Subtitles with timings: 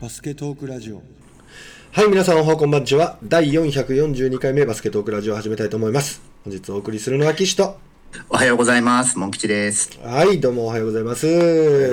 [0.00, 1.02] バスケトークラジオ
[1.92, 3.18] はい、皆さんおはこんばんちは。
[3.22, 6.22] 第442回目バスケットークラジオを始めたいと思います。
[6.42, 7.78] 本日お送りするのは岸と。
[8.30, 9.18] おはようございます。
[9.18, 10.00] モン吉です。
[10.02, 11.26] はい、どうもおはようございます。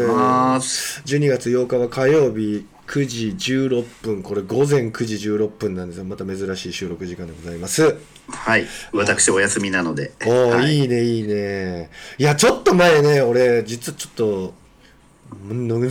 [0.08, 1.02] ます。
[1.06, 7.98] 12月8日は火曜日9時16分、これ午前9時16分なんですが、また珍しい収録時間でございます。
[8.30, 8.66] はい。
[8.94, 10.14] 私お休みなので。
[10.26, 11.90] おー、はいいいね、いいね。
[12.18, 14.54] いや、ちょっと前ね、俺、実はちょっと、の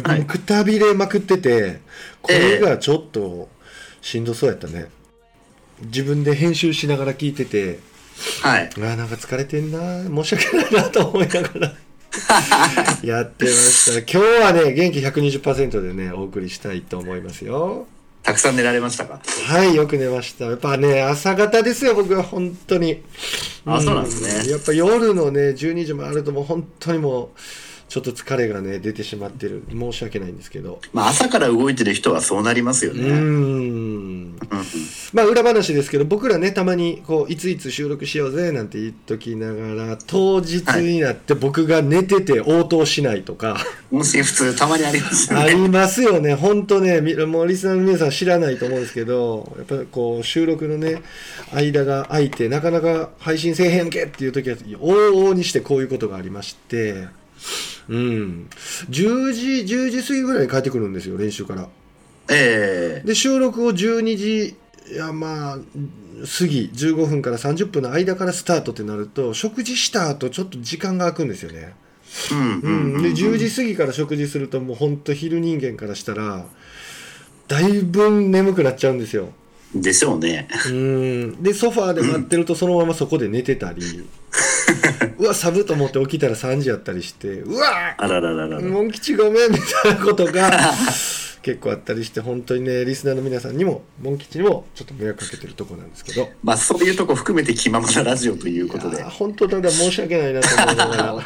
[0.03, 1.81] はいくたびれまくってて、
[2.23, 3.49] これがちょっと
[4.01, 4.87] しんどそうやったね。
[5.83, 7.81] 自分で編集しながら聞いてて、
[8.43, 8.71] はい。
[8.75, 11.75] あーなんか疲れてんな申し訳ないなと思いながら。
[13.05, 14.19] やってました。
[14.19, 17.87] 今日はね元気120%でねお送りしたいと思いますよ。
[18.23, 19.21] たくさん寝られましたか？
[19.47, 20.47] はいよく寝ました。
[20.47, 23.03] やっぱね朝方ですよ僕は本当に。
[23.67, 24.51] あそうなんですね。
[24.51, 27.41] やっぱ夜のね12時もあるともう本当にもう
[27.89, 29.63] ちょっと疲れがね出てしまってる。
[29.71, 30.81] 申し訳ないんですけど。
[30.93, 33.03] まあ朝から動いてる人はそうなりますよね。
[33.03, 34.39] うーん。
[35.13, 43.57] まあ裏話ですけど僕らねたまにこういついつ収録しようぜなんて言っときながら当日になって僕が寝てて応答しないとか、
[43.93, 45.53] 音声普通たまにありますよあね。
[45.53, 46.35] りますよね。
[46.35, 51.03] 本当ねみもうリスナーの皆さん知らないと思うんですけどやっぱりこう収録のね
[51.53, 57.07] 間が空いてなかなか配信せえへんけっていう時は往々にしてこういうことがありまして
[57.89, 58.49] うん。
[58.91, 61.69] 10時10時過ぎぐらいに帰ってくるんですよ練習から。
[62.29, 63.07] ええ。
[63.07, 64.57] で収録を12時
[64.93, 71.75] いやまあ過ぎ15分から30分の間からスタートってなると食事した後ちょっと時間が空くんですよね、
[72.33, 73.03] うんううんん。
[73.03, 76.47] で10時過ぎから食事するともうほんと昼人間からしたら
[77.49, 79.31] だいぶ眠くなっちゃうんですよ。
[79.75, 80.49] でしょうね。
[80.69, 81.43] うん。
[81.43, 83.83] でソファーで待ってるとそのままそこで寝てたり
[85.19, 88.61] うわ寒いと思って起きたら3時やったりしてうわあららららら。
[88.63, 90.51] モン吉ごめんみたいなことが
[91.43, 96.29] 結構あったりして本当にねリスナーの皆さんにもモン吉にもちょっと迷惑かけてるところなんですけど。
[96.43, 99.03] まあそういうとこ含めて気ままなラジオということで。
[99.05, 100.97] 本当ただ申し訳ないなと思いなが。
[100.97, 101.15] ら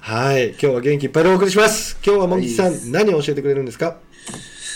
[0.00, 1.98] はい今日は元気いっぱいでお送りします。
[2.06, 2.80] 今日はモン吉さん、はい。
[2.86, 3.96] 何を教えてくれるんですか？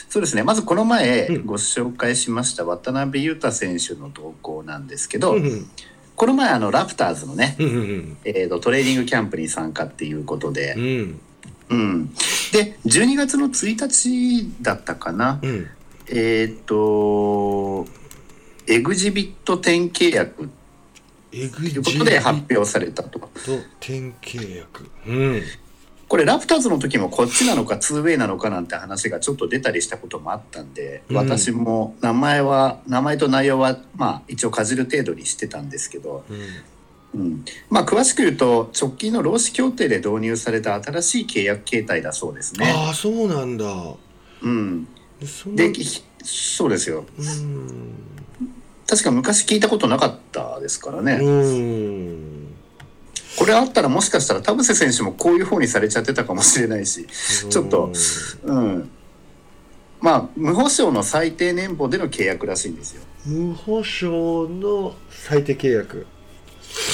[0.09, 0.43] そうですね。
[0.43, 1.47] まずこの前うん。
[1.47, 5.71] ご紹介しました渡辺裕太選手の投稿なんですけど、うんうん
[6.17, 10.75] この前あのラプターズのね、うんうんえーとトレーニングキャンプに参加っていうことで。
[10.77, 11.21] う、ん。
[11.69, 12.15] うん、
[12.53, 15.67] で12月の1日だったかな、うん。
[16.09, 17.87] えっ、と
[18.69, 20.49] エグジビット10契約
[21.31, 21.47] とい
[21.77, 23.19] うことで発表されたと。
[24.21, 25.43] 契約うん
[26.09, 31.17] これラプターズの時もこっちなのか 2way なのかなんて話がちょっと出たりしたこともあったんで、うん。
[31.17, 36.25] 私も名前は名前と内容はまあ一応かじる程度にしてたんですけど、
[37.15, 37.21] うん。
[37.21, 42.73] うん、まあ詳しく言うと直近の労使協定で導入された新しい契約形態だそうですね。
[42.73, 43.65] ああそうなんだ。
[44.43, 44.85] うん、
[45.21, 47.05] でそうですよ。
[47.19, 47.95] うん。
[48.87, 52.36] 確か昔聞いたことなかったですからね、うん
[53.39, 57.07] これあったらもしかしたら田臥選手もこういう方にされちゃってたかもしれないし
[57.51, 57.93] ちょっと
[58.45, 58.91] うん。
[60.01, 63.03] まあ無保証の最低年俸での契約らしいんですよ。
[63.27, 66.07] 無保証の最低契約。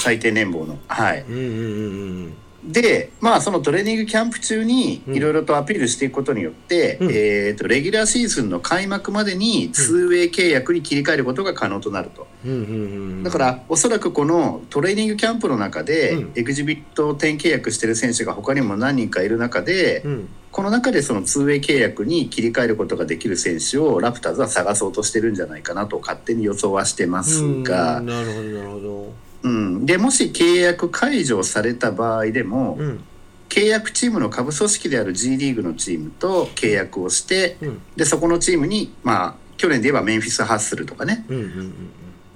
[0.02, 0.78] 最低年俸の。
[0.86, 1.22] はい。
[1.22, 2.34] うんうんうん
[2.64, 5.16] でまあそのトレーニングキャンプ中にうん。
[5.16, 7.10] いろいろとアピールしていくことによって、うん。
[7.10, 12.26] えー、とレギュラーシーズンの開幕までに 2way 契約に切り替えることが可能となると。
[12.44, 16.32] うんだからおそらくこのトレーニングキャンプの中で、うん。
[16.36, 20.28] エグジビット10契約してる選手が他にも何人かいる中で、うん。
[20.52, 33.04] この中でその 2way 契約に切り替えることができる選手をラプターズは探そうとしてるんじゃないかなと勝手に予想はしてますが、うんなるほどなるほどうん、でもし契約解除された場合でも、うん。
[33.48, 37.82] 契約チームの下部組織である G リーグのチームと契約をしてうん。
[37.96, 41.74] でそこのチームにまあ去年で言えばメンフィス・ハッスルとかね、うんうん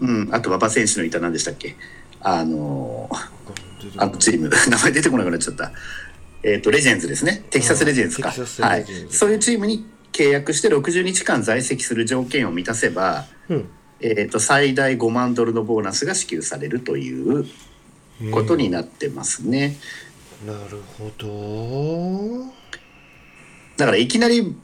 [0.01, 1.75] うんうん、あと馬場選手のいた何でしたっけ？
[2.21, 4.51] あのうんあのチーム。
[4.69, 5.73] 名前出てこなくなっちゃった。
[6.43, 7.45] えっ、とレジェンズですね。
[7.49, 8.31] テキサスレジェンズか。
[8.67, 8.85] はい。
[9.09, 13.69] そういうチームに契約して60日間在籍する条件を満たせば、うん
[14.01, 17.47] えー、と最大5万ドルのボーナスが支給されるという
[18.33, 19.77] ことになってますね。
[20.47, 22.53] なるほど。
[23.77, 24.55] だからいきなり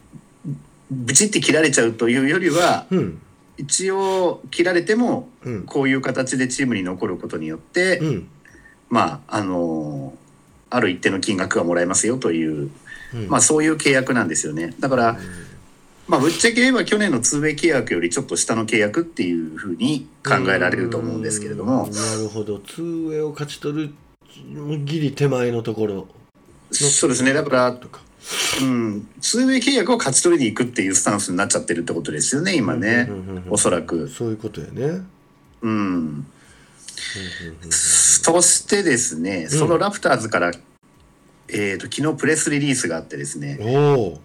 [0.90, 3.22] ブチって切られちゃうというよりはうん。
[3.58, 5.62] 一応切られてもうん。
[5.64, 8.28] こういう形でチームに残ることによって、うん。
[8.88, 10.14] まああの
[10.72, 12.70] ある一定の金額がもらえますよという、
[13.14, 13.28] うん。
[13.28, 14.74] まあ、そういう契約なんですよね。
[14.80, 15.18] だから、
[16.08, 21.84] まあ、ぶっちゃけ言えば去年の 2way 契約よりちょっと下の契約っていうふうに考えられると思うんですけれども。
[21.84, 22.56] うんなるほど。
[22.56, 23.94] 2way を勝ち取る
[24.84, 26.08] ギリ手前のところ。
[26.70, 27.32] そうですね。
[27.32, 28.00] だからとか。
[28.60, 33.08] うん、ツーウェイ契約を勝ち取りに行くっていうスタンスになっちゃってるってことですよね、今ね。
[33.50, 34.08] おそらく。
[34.08, 35.02] そういうことやね。
[35.62, 36.26] うん。
[37.70, 40.52] そしてですね、そのラプターズから、
[41.48, 44.20] えっ、と、昨日プレスリリースがあってですね、おお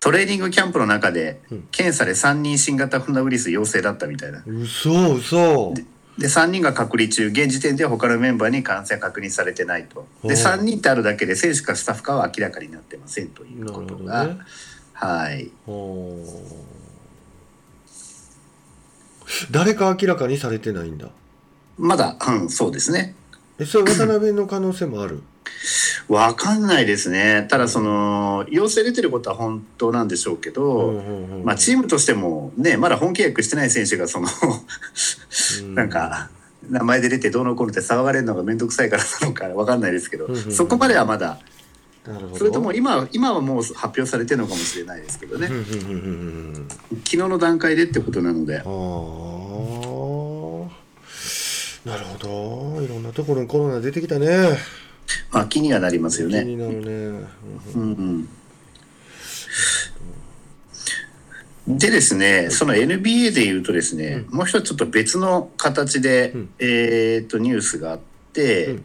[0.00, 4.42] トレーニングキャンプの中でうん、検査で3人新型コロナウイルス陽性だったみたいな。
[4.46, 5.74] 嘘嘘
[6.18, 10.06] で、3人が隔離中、現時点では他のメンバーに感染確認されてないと。
[10.24, 14.38] で、おう3人ってあるだけで、選手かスタッフかは明らかになってませんということが、ね
[14.94, 15.50] はい。
[19.52, 21.08] 誰か明らかにされてないんだ
[21.76, 23.14] まだ、うん、そうですね。
[23.60, 25.22] えそれ渡辺の可能性もある？
[26.08, 27.46] わかんないですね。
[27.50, 34.28] ただ、その、陽性出てることは本当なんでしょうけど、うんうんうんまあ、チームとしてもね、まだ本契約してない選手が、その、
[35.62, 35.74] うん。
[35.74, 36.30] なんか、
[36.70, 41.38] 名前で出てどうのこうのって騒がれるのが面倒くさいからなのかわかんないですけどうんうんうん、そこまではまだ、
[42.36, 45.48] それとも今、今はもう発表されてるのかもしれないですけどね。
[45.48, 45.82] うん、うんうんうんう
[46.60, 46.68] ん。
[47.04, 48.54] 昨日の段階でってことなので。
[48.54, 48.62] な
[51.96, 52.82] るほど。
[52.82, 54.56] いろんなところにコロナ出てきたね
[55.32, 56.40] まあ気にはなりますよね。
[56.42, 57.28] 気になるね、うん
[57.74, 58.28] うん。
[61.66, 66.50] うん、でですね、その NBA で言うとですね、もう一つちょっと別の形で、うん。
[66.58, 68.00] えーっとニュースがあっ
[68.32, 68.84] てうん、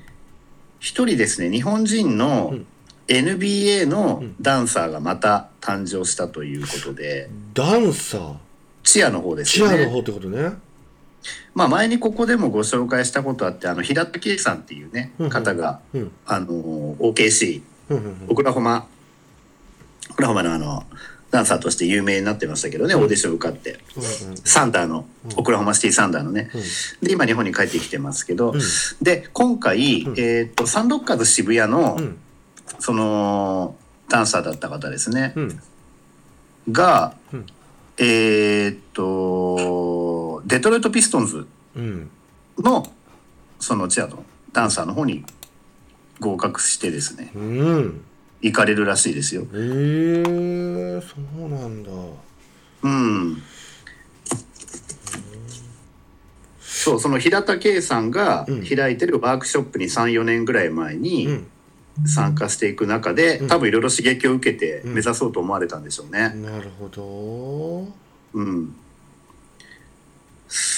[0.80, 2.66] 一、人ですね、日本人のうん。
[3.08, 4.36] NBA のうん。
[4.42, 8.36] ダンサーがまた誕生したということで、ダンサー？
[8.84, 9.78] チアの方ですよね。
[9.78, 10.54] チアの方ってことね
[11.56, 16.12] まあ前にここでもご紹介したことあって、あの平田圭さんっていうねうん、方が、うん。
[16.26, 16.48] あの
[16.96, 18.18] OKC うんうんうん。
[18.30, 18.88] オクラホマ
[20.10, 20.84] オクラホマのあの
[21.32, 23.80] ダンサーとして有名になってましたけどね、オーディション受かって。
[23.98, 24.38] うんうん。
[24.38, 26.52] サンダーの、オクラホマシティサンダーのね。
[27.02, 28.62] で今日本に帰ってきてますけど、うん。
[29.02, 30.14] で今回、うん。
[30.20, 32.18] えーっとサンロッカーズ渋谷の、うん。
[32.80, 33.76] その
[34.10, 35.60] ダンサーだった方ですね、うん。
[36.72, 37.46] が、うん。
[37.98, 39.04] えーっと
[40.46, 41.46] デトロイト・ピストンズ
[41.76, 42.10] うん。
[42.60, 42.86] の
[43.60, 45.26] そのチアのダンサーの方に
[46.20, 47.32] 合格してですね。
[47.36, 48.02] うん。
[48.42, 49.44] 行かれるらしいですよ。
[49.44, 51.90] へえそうなんだ。
[52.84, 53.42] うん。
[56.60, 58.66] そう、その平田圭さんがうん。
[58.66, 61.48] 開いてるワークショップに3、4年ぐらい前うにん。
[62.06, 63.48] 参加していく中で、うん。
[63.48, 64.94] 多分いろいろ刺激を受けてうん。
[64.94, 66.34] 目指そうと思われたんでしょうね。
[66.36, 67.88] なるほど。
[68.34, 68.76] うん。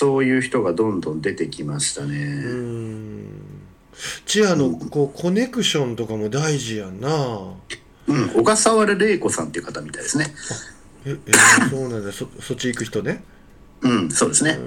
[0.06, 2.18] そういう人がどんどん出てきましたうね。
[2.20, 3.26] ん
[4.28, 7.10] チアのこうコネクションとかも大事やんな
[8.08, 8.30] うん。
[8.30, 10.28] 小笠原玲子さんっていう方みたいですね。
[11.08, 13.24] ええー そうなんだそそっち行く人ね
[13.82, 14.60] うん、そうですね。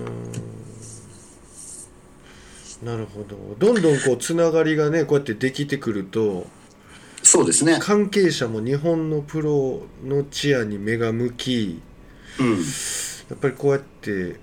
[2.83, 6.49] なるほどどんどんこうつながりがねこうやってできてくると
[7.23, 7.79] そうですね。
[7.81, 11.81] 関係者も日本のプロのチアに目が向き
[12.41, 12.57] うん。
[12.57, 14.37] やっぱりこうやって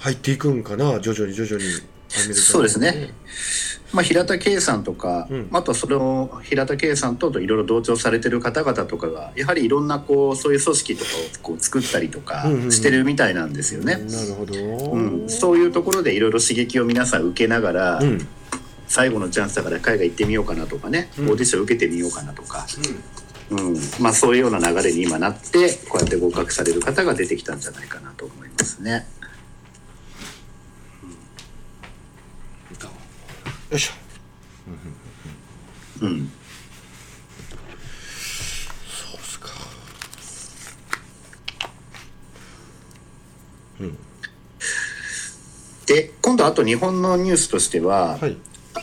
[0.00, 1.70] 入っていくんかな徐々に徐々に。
[2.12, 3.12] アメリカのそうですね。
[3.92, 5.48] まあ、平田圭さんとか、うん。
[5.52, 13.96] あとそれを平田圭さんとといろいろ同調されてる方々とかがやはりいろんなこうそういう組織とかをこう作ったりとかしてるみたいなんですよね。
[13.96, 18.26] なるほど、うん、そういうところでいろいろ刺激を皆さん受けながら、うん。
[18.86, 21.30] 最後のチャンスだから海外行ってみようかなとかね、うん。
[21.30, 22.66] オーディション受けてみようかなとか、
[23.50, 23.76] うん。
[24.00, 29.06] まあ、そういうような流れに今なってこうやって合格される方が出てきたんじゃないかなと思いますね。
[33.70, 33.92] よいしょ。
[36.02, 36.30] うん。
[38.88, 39.48] そうっすか。
[45.86, 48.36] で今度あと日本のニュースとしては、はい。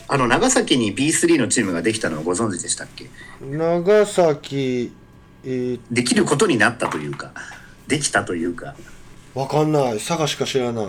[0.06, 3.08] あの長崎に B3 のチームができたのをご存知でしたっけ？
[3.42, 4.92] 長崎
[5.44, 7.32] えー、できることになったというか
[7.86, 8.74] できたというか。
[9.34, 9.98] わかんない。
[9.98, 10.86] 佐賀しか知らない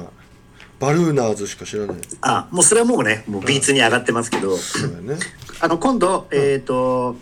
[0.79, 1.97] バルーナーズしか知らない。
[2.21, 5.17] あもうそれはもうねもう B2 に上がってますけど、そうやね。
[5.61, 7.15] あの今度、えっ、と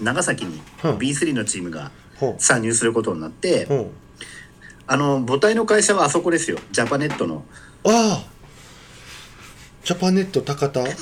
[0.00, 0.96] 長崎にうん。
[0.98, 3.90] B3 のチームがほ参入することになって、うほう。
[4.86, 6.58] あの母体の会社はあそこですよ。
[6.72, 7.44] ジャパネットの。
[7.84, 8.24] ああ。
[9.84, 10.80] ジャパネット高田？
[10.82, 10.96] へ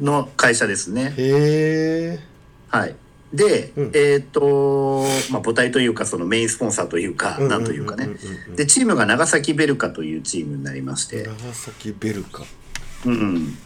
[0.00, 1.14] の会社ですね。
[1.16, 2.18] え。
[2.68, 2.96] はい
[3.32, 3.90] で、うん。
[3.94, 8.08] えっ、とまあ母体というかそのメインスポンサーというか、なんというかね、
[8.56, 12.44] でチームが長崎ベルカというチームになりまして、長崎ベルカ。
[13.06, 13.56] うん、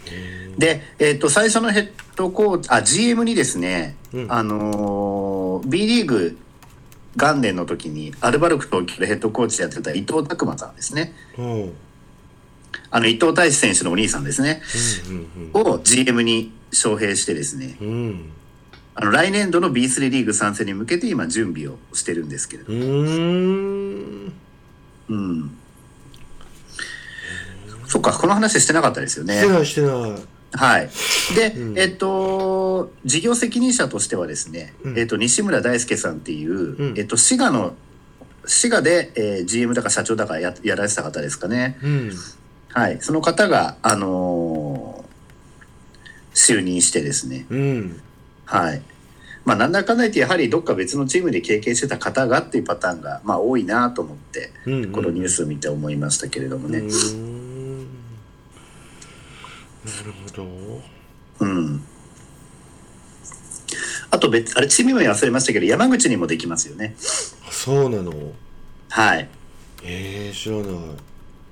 [0.59, 4.33] で、えっと最初のヘッドコーチあ GM にですね、うん。
[4.33, 6.39] あのー B リーグ
[7.17, 11.15] 元年の時にアルバルク東京でヘッドコーチやってた伊藤拓磨さんですね。
[11.39, 11.63] うん。
[11.63, 11.73] うん
[12.91, 14.63] あの伊藤大志選手のお兄さんですね。
[15.55, 17.77] うんを GM に招聘してですね。
[17.81, 18.33] うん
[18.97, 24.33] あの来年度の B3 リーグ参戦に向けて今準備をしてるんですけれどうーん。
[25.09, 25.51] うん。
[27.87, 29.35] そっかこの話してなかったですよね。
[29.35, 30.15] してないしてない。
[30.57, 30.91] はい。
[31.35, 31.79] で、うん。
[31.79, 34.99] えっと、事業責任者としてはですね、うん。
[34.99, 36.99] えっと、西村大輔さんっていう、うん。
[36.99, 37.75] えっと、滋賀の、
[38.47, 41.79] 滋賀で、えー GM だか社長だかややられてた方ですかね。
[41.83, 42.13] うん。
[42.73, 42.99] はい。
[43.01, 45.05] その方が、あのー
[46.37, 48.01] 就任してですね、うん
[48.59, 48.83] はい。
[49.45, 56.81] まあ、なんだかんだ言って、やはりどっか別のチームで経験してた方がっていうパターンが、まあ、多いなと思って、うんこのニュースを見て思いましたけれどもね。
[56.81, 56.91] なる
[60.13, 60.45] ほど
[61.41, 61.85] うん。
[64.11, 66.95] あと別、あれ、チーム名忘れましたけど、山口にもできますよね。
[67.51, 68.13] そうなの
[68.89, 69.29] はい。
[69.83, 70.97] えー、知らない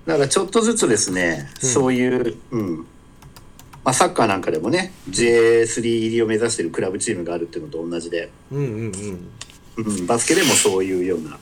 [0.06, 2.86] だからちょっとずつですね、うんそういう、うん。
[3.84, 8.92] まあ、サッカーなんかでもね、J3 入りを目指しているクラブチームがあるっていうのと同じで、うんうん
[9.76, 9.84] うん。
[9.84, 11.38] うん、バスケでもそういうような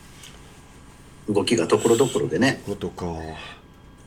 [1.28, 3.06] 動きがところどころでね、ことか。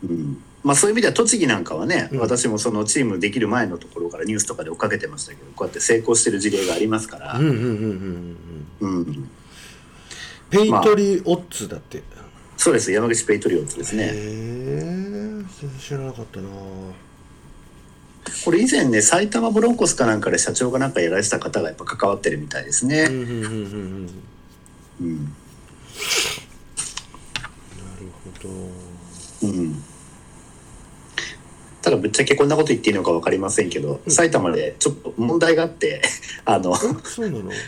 [0.04, 0.42] うん。
[0.64, 2.20] まあそういう意味では栃木なんかはね、うん。
[2.20, 7.34] 私もそのチームできる前のところからニュースとかで追っかけてましたけど、こうやって成功してる事例がありますから。
[7.34, 8.38] うん、うんうんうん
[8.80, 8.98] うん。
[8.98, 9.30] うん。
[10.50, 12.02] ペイトリオッツだって、
[12.58, 14.12] そうです、山口ペイトリオッツですへね。
[14.14, 16.50] え全然知らなかったな
[18.46, 23.04] これ以前ね、埼玉ブロンコスかなんかで社長がなんかやられてた方がやっぱ関わってるみたいですね。
[23.04, 24.24] うんうんうんうんうん。
[25.02, 25.24] うん。
[25.26, 25.32] な
[28.00, 28.50] るほど。
[29.48, 29.84] うん。
[31.82, 34.12] ただぶっちゃけこんなこと言っていいのか分かりませんけど、うん。
[34.12, 36.02] 埼玉でちょっと問題があって、
[36.46, 36.78] あの、え？
[37.04, 37.52] そうなの？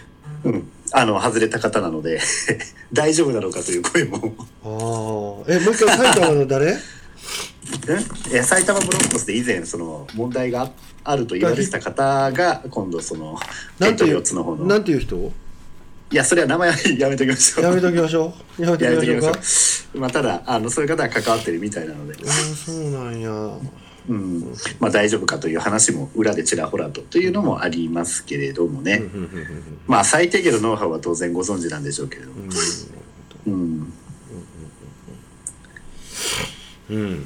[0.46, 2.20] うん、あの、外れた方なので、
[2.94, 4.18] 大丈夫なのかという声も。
[4.64, 4.68] あ
[5.50, 6.78] あえもう一回埼玉の誰？
[8.31, 8.41] え？
[8.43, 10.69] 埼玉ブロンコスで以前その問題が
[11.03, 13.38] あると言われてた方が今度その
[13.79, 15.31] なんていうなんていう人？
[16.12, 17.63] いやそれは名前は やめときましょう。
[17.63, 18.62] やめときましょう。
[18.62, 19.31] やめときましょ
[19.95, 23.31] うまあただあのそういう方が関わってるみたいなので、そうなんや。
[24.07, 24.53] うん。
[24.79, 29.01] まあ、大丈夫かという話も裏でちらほらとというのもありますけれどもね、
[29.88, 32.36] まあ最低限のノウハウは当然ご存知なんでしょうけれども、
[33.48, 33.93] うんうん、
[36.89, 36.98] うん。
[36.98, 37.25] うん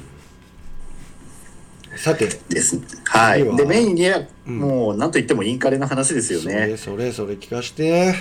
[2.00, 2.28] さて。
[2.48, 2.82] ですね。
[3.04, 3.56] はい。
[3.56, 4.58] でメインにはうん。
[4.58, 6.66] もう何と言ってもインカレの話ですよそね。
[6.66, 8.14] れそれそれ聞かして。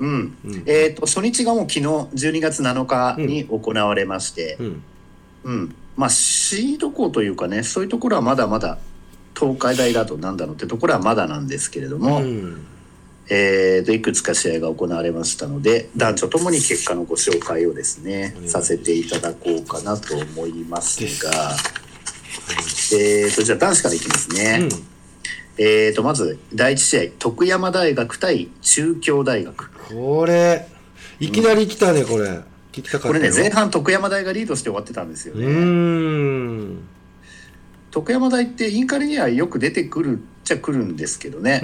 [0.00, 0.36] うん。
[0.44, 0.62] うん。
[0.66, 4.82] えー、と初日がもう昨日12月7日に行われまして、うん。
[5.44, 8.78] うん、まあシード校というかねそういうところはまだまだ
[9.38, 12.66] 東海大だとなんだろうってところはまだなんですけれども、うん。
[13.30, 21.30] えーといくつか試合が行われましたので男女ともに結果のご紹介をですねさせていただこうかなと思いますが、
[22.94, 24.58] えーとじゃあ男子からいきますね。
[24.60, 24.68] うん
[25.58, 29.70] えーとまず第一試合徳山大学対中京大学。
[29.88, 30.66] これ
[31.20, 32.28] いきなり来たねこれ
[32.72, 35.46] 聞きたかったこれねよ前半徳山大がリードして終わってたんですよね。
[37.92, 41.60] 徳山大ってインカレにはよく出てくるっちゃくるんですけどね、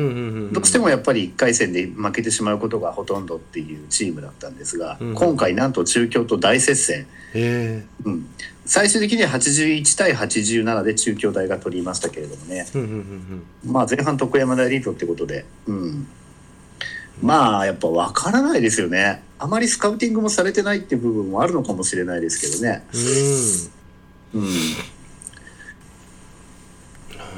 [0.53, 5.15] どうしてもやっぱり1回戦で負けてしまうことがほとんどっていうチームだったんですが、うん。
[5.15, 8.27] 今回なんと中京と大接戦、へうん、
[8.67, 12.67] 最終的には81対87で中京大が取りましたけれどもね、
[13.65, 16.07] まあ、前半徳山大リードってことで、うん、
[17.23, 19.23] まあやっぱ分からないですよね。
[19.39, 22.85] あまりスカウティングもされてないっていう部分もあるのかもしれないですけどね。
[24.35, 24.43] うん。
[24.43, 24.49] うん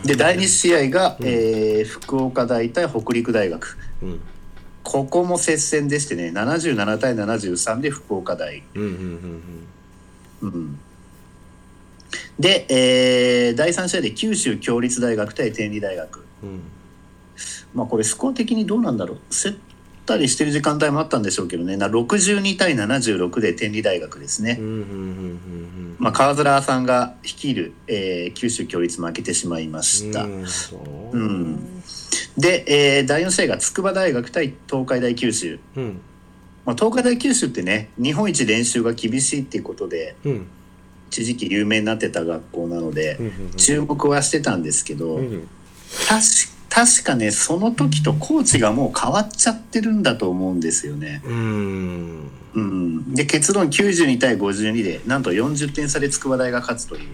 [0.05, 3.79] で第2試合が、うんえー福岡大対北陸大学。
[4.03, 4.21] うん。
[4.83, 8.63] ここも接戦でしてね77対73で福岡大、
[12.39, 16.25] で、えー第3試合で九州共立大学対天理大学。
[16.43, 16.61] うん。
[17.75, 19.19] まあこれスコア的にどうなんだろう？
[19.31, 19.55] 競
[20.01, 21.77] ったりしてる時間帯もあったんでしょうけどね。
[21.77, 24.59] な62対76で天理大学ですね。
[25.99, 30.25] まあ、川面さんが率いる、えー九州共立負けてしまいました。
[30.25, 31.83] うん
[32.37, 35.61] で、えー第4試合が筑波大学対東海大九州。
[35.77, 36.01] うん。
[36.65, 40.47] まあ、東海大九州ってね、日本一練習が厳しいっていうことで、うん。
[41.11, 43.19] 一時期有名になってた学校なので
[43.57, 45.49] 注目はしてたんですけど、うん。
[46.09, 46.21] 確
[46.71, 51.21] 確かね、その時とコーチがもう変わっちゃってるんだと思うんですよね。
[51.25, 57.09] うんうん、で、結論92対52で、なんと40点差で筑波大が勝つという。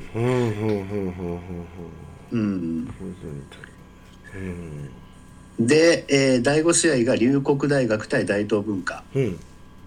[5.59, 9.05] で、えー第5試合が龍谷大学対大東文化。
[9.15, 9.39] うん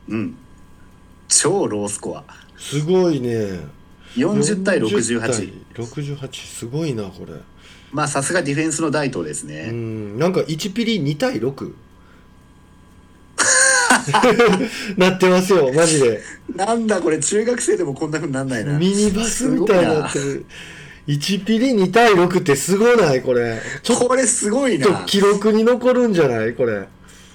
[0.09, 0.35] うん。
[1.27, 2.23] 超ロースコア。
[2.57, 3.59] すごいね
[4.15, 5.19] 40対40 68。
[5.19, 7.33] 対68すごいなこれ
[7.91, 9.71] まあさすがディフェンスの大東ですうね。
[9.71, 10.17] ん。
[10.19, 11.73] なんか1ピリ2対6
[14.97, 16.21] なってますよマジで。
[16.55, 18.77] なんだこれ中学生でもこんなふうになんないな。
[18.77, 20.45] ミニバスみたいになってる。
[21.07, 23.59] 1ピリ2対6ってすごないこれ。
[23.81, 26.87] ちょっこれすごいとな記録に残るんじゃないこれ。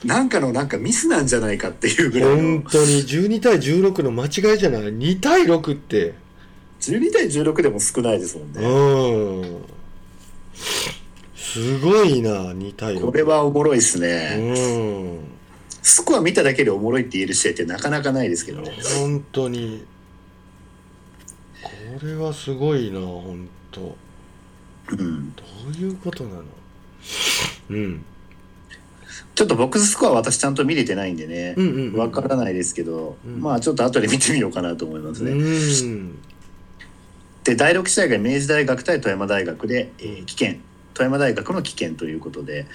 [0.04, 2.37] なんかのなんかミスなんじゃないかっていうぐらいの。
[2.37, 3.02] 本当に。
[3.02, 6.14] 12対16の間違いじゃない？2対6って。
[6.80, 8.61] 12対16でも少ないですもんね。
[8.62, 9.73] うん
[11.34, 15.18] すごいな2対6これはおもろいですうねん。
[15.82, 18.73] スコア見ただけでおもろいって言える試合ってなかなかないですけどね。
[18.99, 19.84] 本当に。
[21.62, 21.70] こ
[22.04, 23.96] れはすごいな本当。
[24.90, 26.42] うんどういうことなの？
[27.70, 28.04] うん。
[29.34, 31.54] ちょっとボックススコア私ちゃんと見れてないんでね。
[31.56, 31.99] うんうんうん。
[31.99, 33.40] わからないですけど、うん。
[33.40, 35.32] まあちょっと後で見てみようかなと思いますね。
[35.32, 36.18] うん
[37.44, 40.56] で第6試合が明治大学対富山大学で、えー危険。
[40.94, 42.66] 富山大学の危険ということで。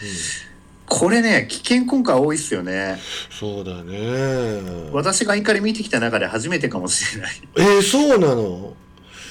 [0.85, 2.99] これね危険今回多いっすよね。
[3.29, 4.89] そうだね。
[4.91, 7.41] 私がインカレ見てきた中で初めてかもしれない。
[7.57, 8.73] えー、そうなの？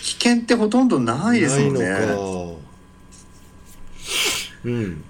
[0.03, 1.85] 危険ってほとんどないですもんね。
[4.65, 5.05] うん。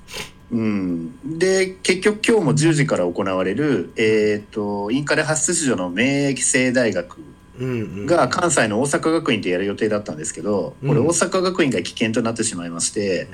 [0.51, 7.38] うん、で結局今日も10時から行われる、えー、とインカレ初出場の明星大学うんうん
[8.07, 13.27] が関西の大阪学院でやる予定だったんですけど、これ大阪学院が危険となってしまいまして、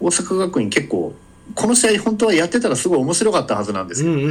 [0.00, 1.14] 大阪学院結構
[1.54, 4.22] この試合本当はやってたらすごい面白かったはずなんですけどね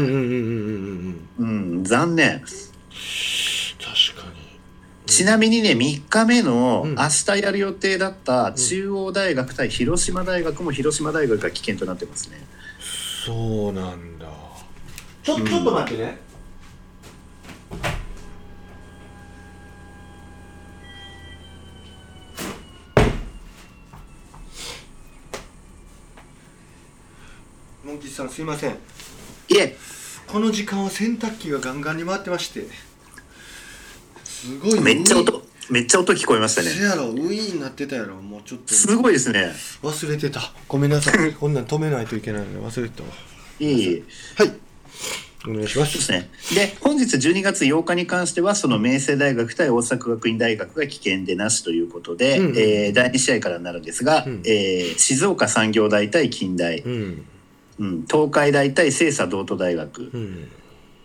[1.84, 2.42] 残念。
[2.42, 2.54] 確
[4.22, 4.36] かに、
[5.08, 12.38] ちなみにね3日目の明日やる予定だった中央大学対広島大学も広島大学が危険となってますね。
[13.26, 14.28] そうなんだ。
[15.24, 16.27] ちょちょっと待ってね、うん
[28.18, 28.72] さんすいません。
[28.72, 29.78] いえ。
[30.28, 32.66] この時間は洗濯機がガンガンに回ってまして。
[34.24, 36.70] すごいめっちゃ音めっちゃ音聞こえましたね。
[36.70, 38.16] せやろウィーンなってたやろ。
[38.16, 38.74] もうちょっと。
[38.74, 39.52] すごいですね。
[39.84, 40.42] 忘れてた。
[40.68, 41.34] ごめんなさい。
[41.34, 43.10] こんなん止めないといけないので忘れてたわ。
[43.60, 44.04] いえいえ。
[44.36, 44.54] はい。
[45.48, 46.02] お願いします。
[46.02, 46.30] すね。
[46.56, 54.42] で、本日12月8日に関しては、その明星大学対大阪学院大学が危険でなしということで、うんうんえー第2試合からになるんですが、うん。
[54.46, 57.26] えー静岡産業大対近大、うん
[57.80, 60.50] うん、東海大対清佐道都大学、うん。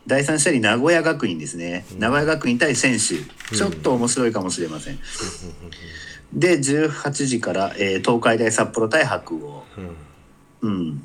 [0.06, 3.16] 第3試合に名古屋学院ですね、名古屋学院対専修、
[3.54, 4.98] ちょっと面白いかもしれません。
[6.32, 9.62] で、18時から、えー東海大札幌対白鴎。
[10.62, 10.70] うん。
[10.70, 11.02] うん。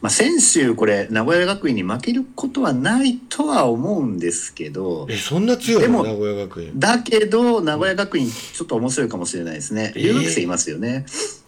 [0.00, 5.06] まあ、先週これ名古屋学院に負けることはないとは思うんですけど。
[5.08, 6.78] えそんな強いでもの名古屋学院。
[6.78, 9.92] だけど名古屋学院ちょっと面白いかもしれないですね。
[9.96, 10.02] えー。
[10.02, 11.43] 留学生いますよね、そう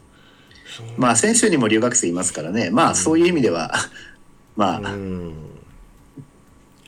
[0.97, 2.71] まあ先週にも留学生いますからね。
[2.71, 3.73] まあそういう意味では
[4.57, 5.33] まあうん。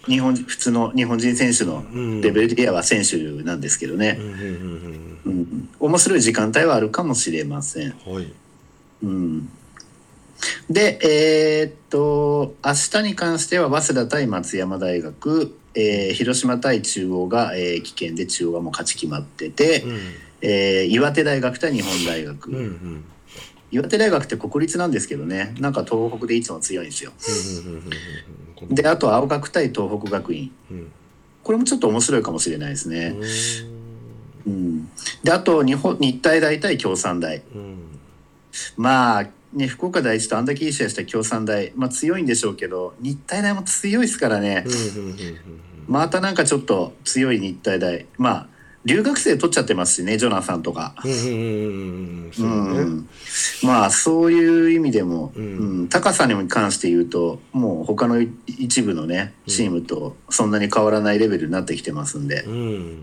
[0.07, 2.21] 日本普通の日本人選手のうん。
[2.21, 4.17] レベルで言えば選手なんですけどね。
[4.19, 7.95] う、んうんうんうん、面白い時間帯はあるかもしれません。
[8.07, 8.33] うんはい。
[9.03, 9.49] うん、
[10.71, 19.99] で、えーっと明日に関しては早稲田対松山大学、えー広島対中央が、えー危険で中央がもう勝ち決まってて、うん。
[20.41, 23.05] えー岩手大学対日本大学、うんうんうん
[23.71, 25.55] 岩手大学って国立なんですけどね。
[25.61, 27.13] なんか東北でいつも強いんですよ。
[28.71, 30.51] であと青学対東北学院。
[30.71, 30.93] うん。
[31.43, 33.15] これもちょっと面白いかもしれないですね。
[34.47, 34.53] うん。
[34.53, 34.89] うん、
[35.23, 37.43] であと日本日体大対京産大。
[37.55, 37.99] うん。
[38.77, 44.65] まあね福岡第一とあんだけいい試合した京産大、まあ、強いんでしょうけど日体大も強いですからね。
[45.87, 48.07] またなんかちょっと強い日体大。
[48.17, 48.49] まあ
[48.89, 53.07] 留学生取っちゃってますしねジョナサンとか、うん
[53.63, 62.99] まあそういう意味でも、ううんん高さに関して言うともう他の一部のねチームとそんなに変わらないレベルになってきてますんで、うん。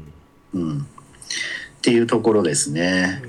[0.55, 3.21] うん、っていうところですね。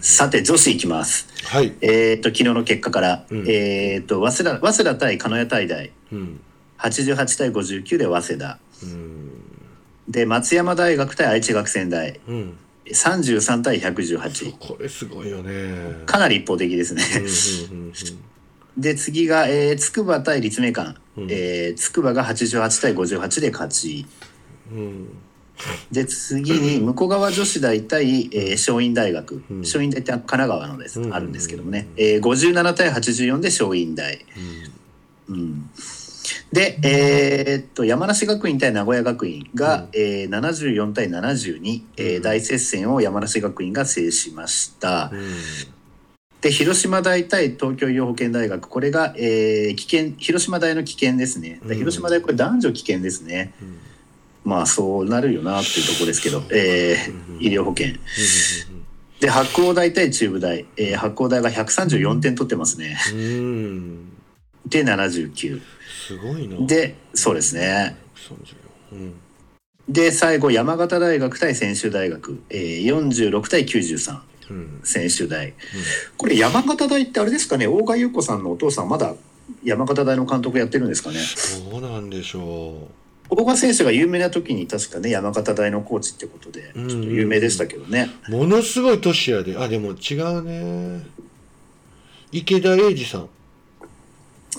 [0.00, 1.28] さて女子いきます。
[1.44, 1.74] はい。
[1.80, 3.38] えー、と昨日の結果から、うん。
[3.48, 5.90] えー、と早稲田早稲田対鹿屋大大。
[6.12, 6.40] うん。
[6.78, 8.58] 88対59で早稲田。
[8.84, 9.43] うん
[10.08, 12.20] で松山大学対愛知学専大。
[12.28, 12.58] うん。
[12.86, 16.02] 33対118これすごいよね。
[16.04, 17.02] かなり一方的ですね。
[17.70, 17.92] うんうんうん
[18.76, 21.30] で次が、えー、筑波対立命館、うん。
[21.30, 24.04] えー、筑波が88対58で勝ち。
[24.72, 25.08] うん。
[25.92, 29.58] で次に向こう側女子大対、えー、松陰大学、うん。
[29.60, 34.26] 松陰大って神奈川のです、うんあるんですけどもね、えー、57対84で松陰大、
[35.28, 35.36] うん。
[35.36, 35.70] うん、
[36.52, 39.88] で、えーっと山梨学院対名古屋学院が、うん。
[39.94, 42.22] えー、74対72、えーうん。
[42.22, 45.10] 大接戦を山梨学院が制しました。
[45.12, 45.20] うん。
[46.40, 51.58] で広島大対東京医療保険大学これが、えー、危険広島大の危険ですね。
[51.64, 53.78] で広島大これ男女危険ですね、うん。
[54.44, 57.94] まあそうなるよなっていうところですけど、えー、医療保険。
[59.20, 62.98] で八甲大対中部大、えー、八甲大が134点取ってますね。
[64.66, 65.62] で79
[66.06, 66.66] すごいな。
[66.66, 67.96] でそうですね。
[68.92, 69.14] 34うん。
[69.88, 74.80] で最後山形大学対専修大学、えー、46対93うん。
[74.84, 75.52] 専修大。
[76.16, 77.66] これ山形大ってあれですかね？
[77.66, 79.14] 大賀優子さんのお父さんまだ
[79.62, 81.18] 山形大の監督やってるんですかね？
[81.70, 82.88] どうなんでしょ
[83.30, 86.84] 大賀選手が有名な時に確かね山形大のコーチってことでちうん。
[86.84, 89.56] ょっと有名でしたけどね、うものすごい年やで。
[89.56, 91.06] あでも違うね。
[92.32, 93.28] 池田英二さん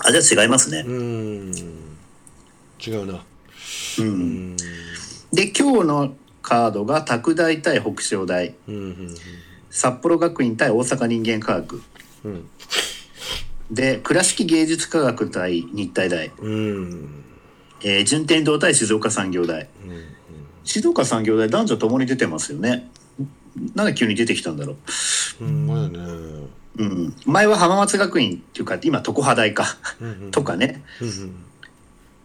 [0.04, 0.84] あじゃあ違いますね。
[0.86, 1.52] う、ん。
[2.86, 3.14] 違うな。
[3.98, 4.52] ううん。
[4.52, 4.56] ん
[5.32, 8.54] で今日のカードが拓大対北昇大。
[8.68, 9.14] うんうん
[9.70, 11.82] 札幌学院対大阪人間科学。
[12.24, 12.48] うん。
[13.70, 17.24] で倉敷芸術科学対日体大、うん。
[17.82, 19.68] えー順天堂対静岡産業大。
[19.84, 20.04] うん
[20.64, 22.90] 静岡産業大男女ともに出てますよね。
[23.74, 24.76] なんで急に出てきたんだろ
[25.40, 25.44] う。
[25.44, 25.98] んまだね
[26.78, 29.76] う、うん、前は浜松学院っていうか今常葉大か。
[30.00, 30.30] うんうん。
[30.30, 30.82] とかね。
[31.00, 31.44] うんうん。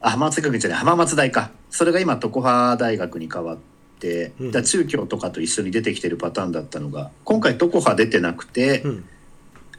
[0.02, 0.80] あ浜松学院じゃない。
[0.80, 1.52] 浜松大か。
[1.70, 3.58] それが今常葉大学に変わっ
[4.00, 4.52] て、うん。
[4.52, 9.06] だ中京とかと一緒に出てきてるパターンだったのが今回常葉出てなくて、うん。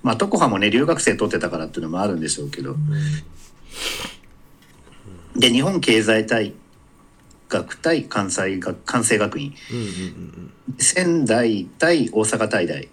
[0.03, 2.77] まあ常葉もね留学生取ってたからっていうのもあるんでしょうけど。
[5.37, 6.53] で日本経済大
[7.49, 9.55] 学対関西学関西学院。
[9.71, 10.53] うんうん。
[10.79, 12.89] 仙台対大阪大大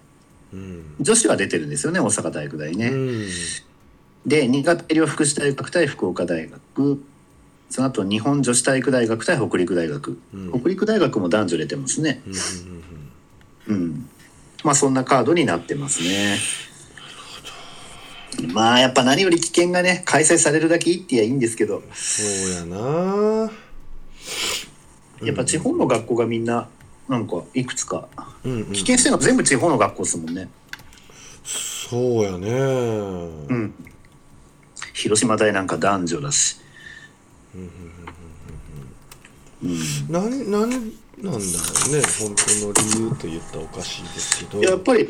[0.54, 2.88] 女子は出てるんですよね大阪大学大ね。
[2.88, 3.28] うん。
[4.26, 7.04] で新潟医療福祉大学対福岡大学。
[7.70, 10.60] その後日本女子体育大学対北陸大学、うん。
[10.60, 12.22] 北陸大学も男女出てますね。
[13.68, 14.10] うん
[14.64, 16.38] まあそんなカードになってますね。
[18.54, 21.84] まあやっぱ何より危険がね開催されるだけいいって言えばいいんですけど。
[21.94, 23.52] そうやな。
[25.22, 26.68] やっぱ地方の学校がみんな
[27.10, 28.08] なんかいくつか。
[28.46, 28.72] うんうん。
[28.72, 30.48] 危険してるのは全部地方の学校ですもんね。
[31.44, 32.52] そうやね。
[32.52, 33.74] うん。
[34.94, 36.58] 広島大なんか男女だし。
[37.56, 37.72] うん。
[40.08, 40.52] なん
[41.22, 42.02] なんだろうね。
[42.20, 44.62] 本当の理由と言ったらおかしいですけど。
[44.64, 45.10] やっぱり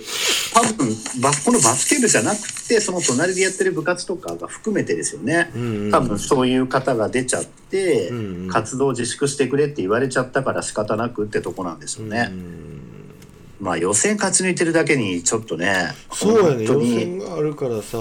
[0.53, 0.89] 多分
[1.21, 5.51] バこのバスケ部じゃなくてその隣でやってる部活とかが含めてですよね。
[5.55, 5.91] うんうん。
[5.91, 8.47] 多分そういう方が出ちゃって、うんうん。
[8.47, 12.81] 活動自粛してくれって言われちゃったから仕方なくってとこなんでしょうね、うん。
[13.59, 16.63] まあ予選勝ち抜いてるだけにちょっとねそうやね。
[16.63, 16.99] 予本当に。
[16.99, 17.97] 選があるからさ。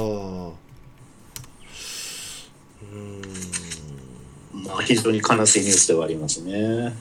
[4.64, 6.92] まあ、非常に悲しいニュースではありますね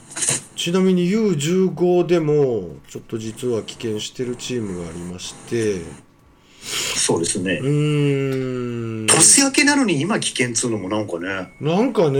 [0.58, 5.82] ちなみに U15 でもちょっと実は棄権してるチームがありまして。
[6.60, 9.06] そうですね、うーん。
[9.06, 11.52] 年明けなのに今危険っつうのもなんかね。
[11.60, 12.18] なんかね。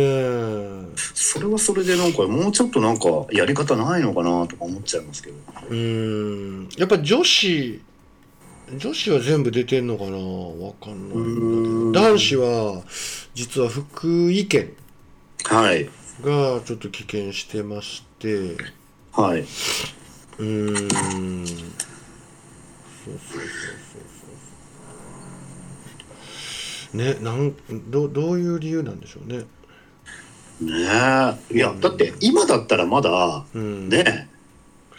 [1.14, 5.36] それはそれでなんかもうちょっとなんかやり方ないのかなとか思っちゃいますけど。
[5.68, 6.68] うーん。
[6.78, 7.82] やっぱ女子
[8.78, 12.82] 女子は全部出てんのかなわかんない男子は
[13.34, 14.74] 実は福井県。
[15.42, 15.90] はい
[16.22, 18.56] がちょっと棄権してまして。
[19.12, 19.40] はい。
[19.40, 21.46] うーん。
[21.46, 21.58] そう
[23.06, 23.48] そうそう
[26.92, 27.54] そうねなん
[27.90, 29.38] どどういう理由なんでしょうね。
[30.60, 30.88] ね
[31.50, 31.54] え。
[31.54, 33.88] いやだって今だったらまだうん。
[33.88, 34.28] ね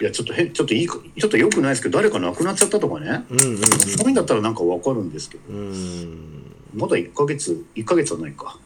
[0.02, 3.26] いやちょっと変ちょっといいかちょっと良くないですけど誰か亡くなっちゃったとかね。
[3.30, 5.44] うんうんそういうんだったらなんかわかるんですけど。
[5.50, 5.58] うん。
[5.58, 8.58] うんまだ1ヶ月1ヶ月はないか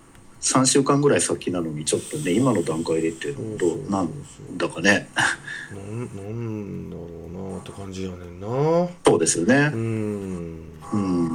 [0.43, 4.09] 3週間ぐらい先なのにちょっとね今の段階でってどうなん
[4.57, 5.07] だかね。
[5.15, 5.81] な
[6.21, 7.03] んだろ
[7.49, 8.47] うなって感じやねんな。
[9.05, 9.71] そうですよね。
[9.73, 10.63] うん。
[10.91, 11.29] うん。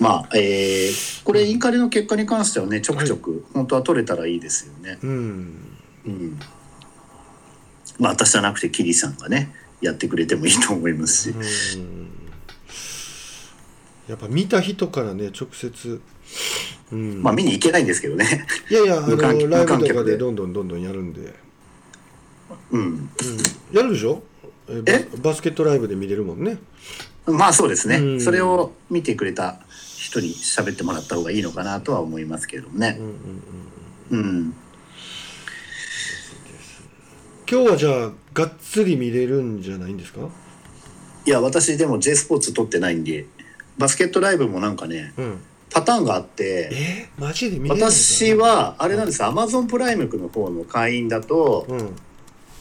[0.00, 4.98] まあえーこれインカレの結果に関してはねちょくちょく本当は取れたらいいですよね。
[5.00, 5.78] うん。
[6.06, 6.40] うん、
[8.00, 11.78] まあ私じゃなくてキリさんがねやってくれてもいいと思いますし。
[11.78, 12.19] うん
[14.10, 16.00] やっぱ見た人からね直接
[16.90, 17.22] うん。
[17.22, 18.44] まあ見に行けないんですけどね。
[18.68, 21.32] いやいやあのライブとかででどんどんどんどんやるんで、
[22.72, 22.82] うん。
[22.82, 23.10] うん、
[23.72, 24.24] やるでしょ？
[24.68, 25.08] ええ？
[25.18, 26.58] ババスケットライブで見れるもんね。
[27.26, 27.98] まあそうですね。
[27.98, 28.20] うん。
[28.20, 29.60] それを見てくれた
[29.96, 32.96] 人に喋ってもらった方がいいのかなとは思いますけれどもね。
[32.98, 33.06] うん。
[33.06, 33.14] うん
[34.10, 34.54] うんうん。
[37.48, 40.28] 今日はじゃあがっつり見れるんじゃないんですか？
[41.26, 43.26] いや私でも J スポーツ取ってないんで
[43.80, 45.40] バスケットライブもなんかねうん。
[45.72, 47.08] パターンがあってえ？
[47.16, 51.96] ー、マジで私はあれなんですアマゾンプライムの方の会員だとうん。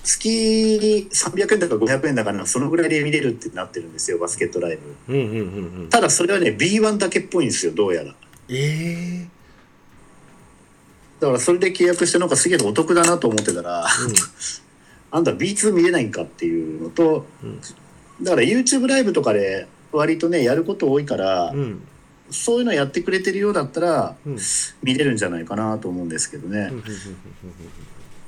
[0.02, 5.14] 月300円だか500円だかなそのぐらいで見れるってなってるんですよバスケットライブ。
[5.14, 5.90] うんうんうんうん。
[5.90, 8.16] ただそれはね B1 だけっぽいんですよどうやら。
[8.48, 9.28] ええ
[11.20, 13.86] だからそれで契約してなんかすげえお得だなと思ってたら、
[15.12, 17.60] あんた B2 見れないんかっていうのと、うん。
[18.24, 21.60] だから YouTube ライブとかで割とねやること多いから、うん。
[21.60, 21.88] うん
[22.32, 24.38] そういうのやってくれてるようだったらうん。
[24.84, 26.72] 見れるんじゃないかなと思うんですけどね。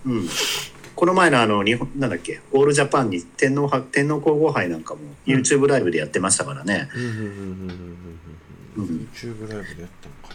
[0.03, 0.29] うん、うん、
[0.95, 7.01] この前のあの日本なんだっけオールジャパンに天皇は天皇皇后杯なんかも YouTube ライブでやってましたからね、うん。
[7.01, 7.09] うん。
[7.09, 7.17] うん。
[7.17, 7.27] うん。
[8.77, 8.85] うん。
[8.85, 10.31] うんうん YouTube ライブでやったのか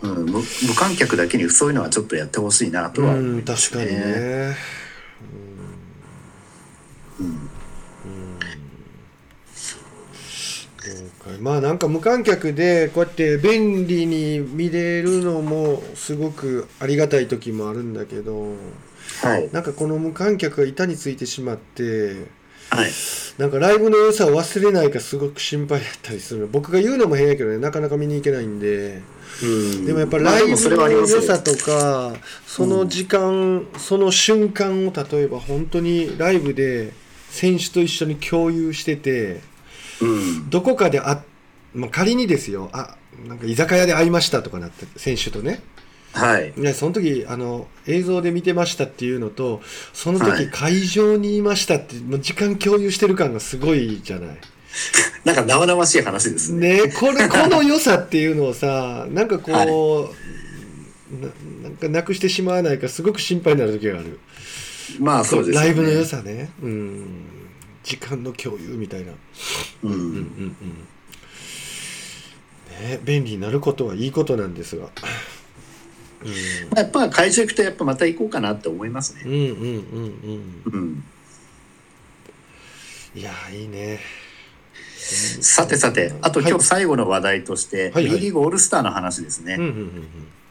[0.00, 0.42] うん、無無
[0.76, 4.56] 観客だけにそういうのはちょっとやってほしいなとは思うんいます確かにね。
[7.18, 7.48] うん。
[8.02, 8.37] 了解
[11.40, 18.54] まあなんか無観客でこうやって便利に見れるのもすごくありがたい時もあるんだけど
[19.22, 19.50] はい。
[19.52, 22.26] なんかこの無観客が板についてしまって
[22.70, 22.90] はい。
[23.38, 26.46] なんかライブの良さを忘れないかすごく心配だったりする。
[26.46, 29.00] 僕が言うのも変やけどねなかなか見に行けないんで。
[29.42, 29.86] うん。
[29.86, 32.14] でもやっぱまあライブの良さとか
[32.46, 36.92] その時間、その瞬間を例えば本当にライブで
[37.30, 39.40] 選手と一緒に共有してて
[40.00, 40.50] うん。
[40.50, 41.22] どこかであ、
[41.74, 45.60] まあ、仮にですよあなんか居酒屋で会いましたとかなって選手とね。
[46.12, 46.52] はい。
[46.56, 49.60] いやその時あの映像で見てましたっていうのと
[49.92, 50.46] そのはい。
[50.46, 54.38] 時会場にいましたって、もう時間共有してる感がすごいじゃない。
[55.24, 56.84] なんか生々しい話ですね。
[56.84, 60.14] ねこれこの良さっていうのをさ なんかこ
[61.12, 61.28] う、な
[61.62, 64.18] なんかなくしてしまわないかすごく心配になる時がある、
[65.00, 65.66] まあそうですよね。
[65.66, 66.50] ライブの良さね。
[66.62, 67.47] うん
[67.88, 69.12] 時間の共有みたいな。
[69.82, 70.86] うん、うんうんうん。
[72.68, 74.90] ね便利になることはいいことなんですが、ま
[76.76, 79.48] あ、やっぱ会場行くとやっぱまた行こうかなって思いますうん、ね。
[79.48, 80.72] うんうんうんうん。
[80.72, 81.04] うん。
[83.14, 84.00] いやーいいね。
[85.40, 86.58] さてさてあと今はい。
[86.58, 88.12] 日最後の話題として、はいはい。
[88.16, 90.08] B リーグオールスターの話ですね、うんうんうん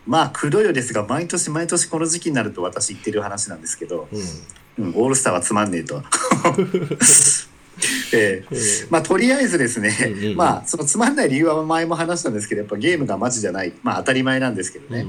[0.08, 4.22] まあくどいようですが毎年毎年この時期になると私言ってる話なんですけど、うん
[4.80, 6.04] うん、オールスターはつまんねえと。
[8.14, 8.56] ええ。
[8.56, 8.58] うん。
[8.90, 10.36] まあとりあえずですね、うんうんうん。
[10.36, 13.74] まあそのつまんない理由は前も話したんですけどやっぱゲームがマジじゃない。
[13.84, 15.06] まあ当たり前なんですけどね、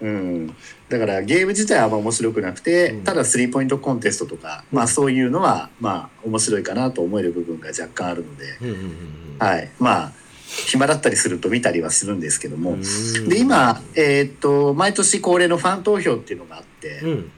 [0.00, 0.54] うん
[0.88, 3.04] だからゲーム自体はあんま面白くなくて、うん。
[3.04, 8.58] ただスリーポイントコンテストとか、まあそういうのはまあ面白いかなと思える部分が若干あるので、
[9.38, 9.70] はい。
[9.78, 10.12] まあ
[10.46, 13.28] 暇だったりすると見たりはするんですけども、うん。
[13.28, 17.32] で今、えーっと毎年恒例のファン投票っていうのがあって、うん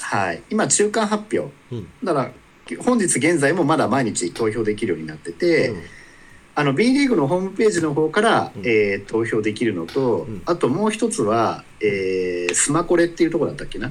[0.00, 1.52] はい、今中間発表。
[1.72, 1.88] うん。
[2.02, 5.82] だから本日現在もまだ毎日投票できるようになってて、うん。
[6.54, 8.62] あの B リーグのホームページの方から、うん。
[8.66, 10.42] えー投票できるのと、うん。
[10.46, 13.90] あともう一つは、えースマコレっていうところだったっけな、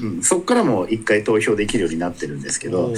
[0.00, 0.08] うん。
[0.16, 2.92] うん、そこからも一回投票できるようになってるんですけど、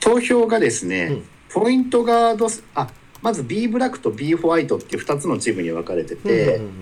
[0.00, 1.24] 投票がですね、うん。
[1.62, 2.88] ポイントガードあ
[3.22, 6.72] まず B ブラックと B ホワイトっていう2つのチームに分かれてて、うんうん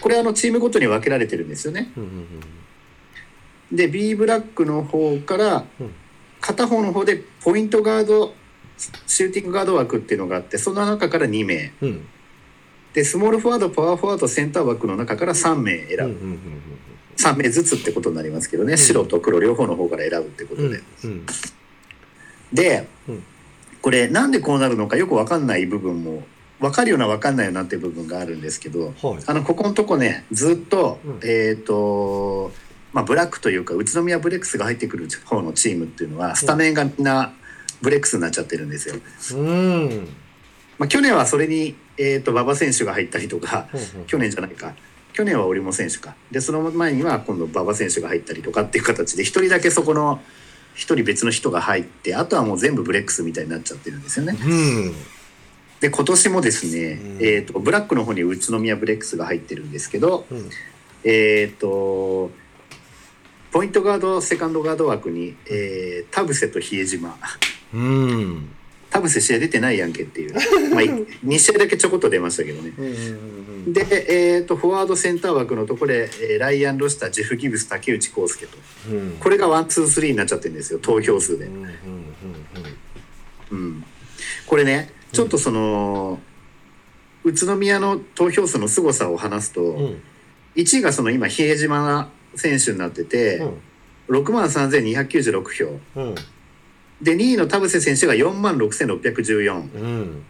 [0.00, 1.92] これあのチームごとに分けられてるんですよね。
[1.96, 2.26] うんうん
[3.72, 5.94] で B ブラックの方からうん。
[6.40, 8.32] 片方の方でポイントガード
[9.08, 11.72] シューティングガード枠っていうのがあってその中から2名。
[11.82, 11.88] うん。
[11.88, 12.06] うん
[12.94, 16.38] でスモールフォワードパワーフォワードセンター枠の中から3名選ぶ、うんうん
[17.16, 18.78] 3名ずつってことになりますけどね、ん。
[18.78, 21.26] 白と黒両方の方から選ぶってことうんで、うん。
[22.52, 23.22] で、うん。
[23.82, 26.22] これなんでこうなるのかよく分かんない部分も
[26.60, 29.22] 分かるような分かんないようなっていう部分があるんですけどはい。
[29.26, 31.20] あのここのとこねずっと,、うん。
[31.22, 32.52] えっ、と
[32.92, 37.32] まあブラックというか宇都宮ブレックスが入ってくる方のチームっていうのはスタメンがみんな
[37.82, 38.96] ブレックスになっちゃってるんですよ。
[39.34, 40.08] うん。
[40.78, 44.74] まあ、去年はそれに、えー、と馬場選手が入ったりとかほうほう去年じゃないか。
[45.12, 46.14] 去年は織茂選手か。
[46.30, 50.20] でその前には今度馬場選手が入ったりとかっていう形で一人だけそこの
[50.74, 54.38] 一人別の人が入ってあとはもう全部ブレックスみたいになっちゃってるんですよね。
[54.40, 54.44] う
[54.90, 54.94] ん。
[55.80, 57.16] で今年もですね、うん。
[57.20, 60.50] えー、とブラックの方に宇都宮ブレックスが入ってるんですけど、うん。
[61.04, 62.30] えっ、と
[63.50, 67.16] ポイントガードセカンドガード枠に、えー田臥と比江島。
[67.74, 68.48] うん。
[68.90, 70.34] 田臥試合出てないやんけっていう、
[70.74, 72.72] まあ、2試合だけちょこっと出ましたけどね。
[72.78, 73.84] うんで、
[74.36, 78.56] えー、とフォワードセンター枠のところで、えーライアン・ロシタージェフ・ギブス竹内康介と。
[78.90, 79.16] うん。
[79.20, 81.46] これが one two three になっちゃってるんですよ投票数で。
[81.46, 81.68] う、んうん
[83.50, 83.84] うん、
[84.46, 86.20] これねちょっとその、
[87.24, 89.84] 宇都宮の投票数の凄さを話すと、うん。
[89.84, 90.02] うん
[90.58, 93.42] 1位がその今比江島選手になってて、
[94.08, 95.42] 6万3296
[95.94, 96.00] 票。
[96.00, 96.14] うん。
[97.02, 100.24] で2位の田臥選手が4万6614うん。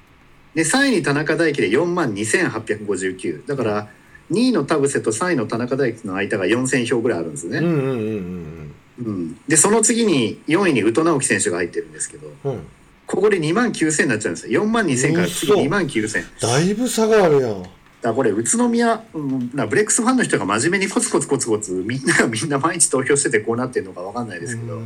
[0.54, 3.88] で3位に田中大輝で4万2859だから
[4.30, 7.58] 2位の田臥と3位の田中大輝の間が4000票ぐらいあるんですね。
[7.58, 12.66] うんうんうんうん、でその次に4位に宇都直樹選手が入ってるんですけどうん。
[13.06, 14.64] ここで2万9000になっちゃうんですよ。
[14.64, 15.62] 4万2000から次嘘。
[15.62, 17.64] 2万9000だいぶ差があるやん
[18.00, 24.80] だこれ宇都宮、うん、なブレックスファンの人が真面目にコツコツコツコツみんながみんな毎日投票しててこうなってるのかわかんないですけど、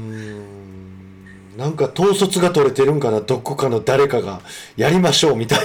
[1.56, 4.40] なんか統率が取れてるんかなどこかの誰かが
[4.76, 5.58] やりましょうみたい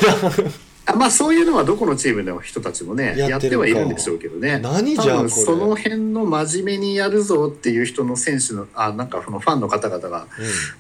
[0.90, 4.60] あまあそういうのはどこのチームの人たちもねやってはいるんでしょうけどね。
[4.60, 10.28] 何じゃその辺の真面目にやるぞっていう人の選手のあなんかそのファンの方々がな、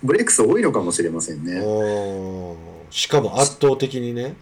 [0.03, 2.58] ブレックス多いのかもしれませんうんね。
[2.89, 4.36] しかも圧倒的にね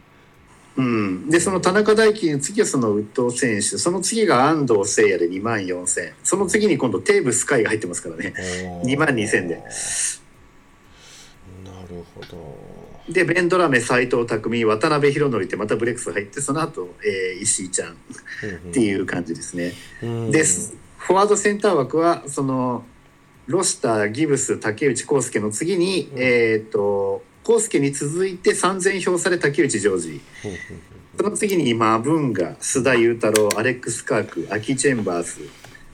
[0.77, 3.77] うん、でその田中大輝の次はその宇藤選手。
[3.77, 8.33] その次が安藤誠也で2万4000その次に今度テーブス海が入ってますからね。
[8.81, 8.93] おー。
[8.93, 9.55] 2万2000で。
[9.55, 9.61] な
[11.89, 12.55] るほど。
[13.09, 17.93] でベンドラメ斎藤匠渡辺宏典ってまたブレックス入ってその後、えー石井ちゃん。
[17.93, 17.95] っ
[18.73, 19.73] ていう感じですね。
[20.03, 20.43] うんで
[20.97, 22.83] フォワードセンター枠はその
[23.47, 26.19] ロシターギブス竹内康介の次に、うん。
[26.19, 30.21] えっ、と康介に続いて3000票され竹内ジョージ。
[31.17, 35.39] その次にマブンガ須田雄太郎アレックス・カークアキ・チェンバース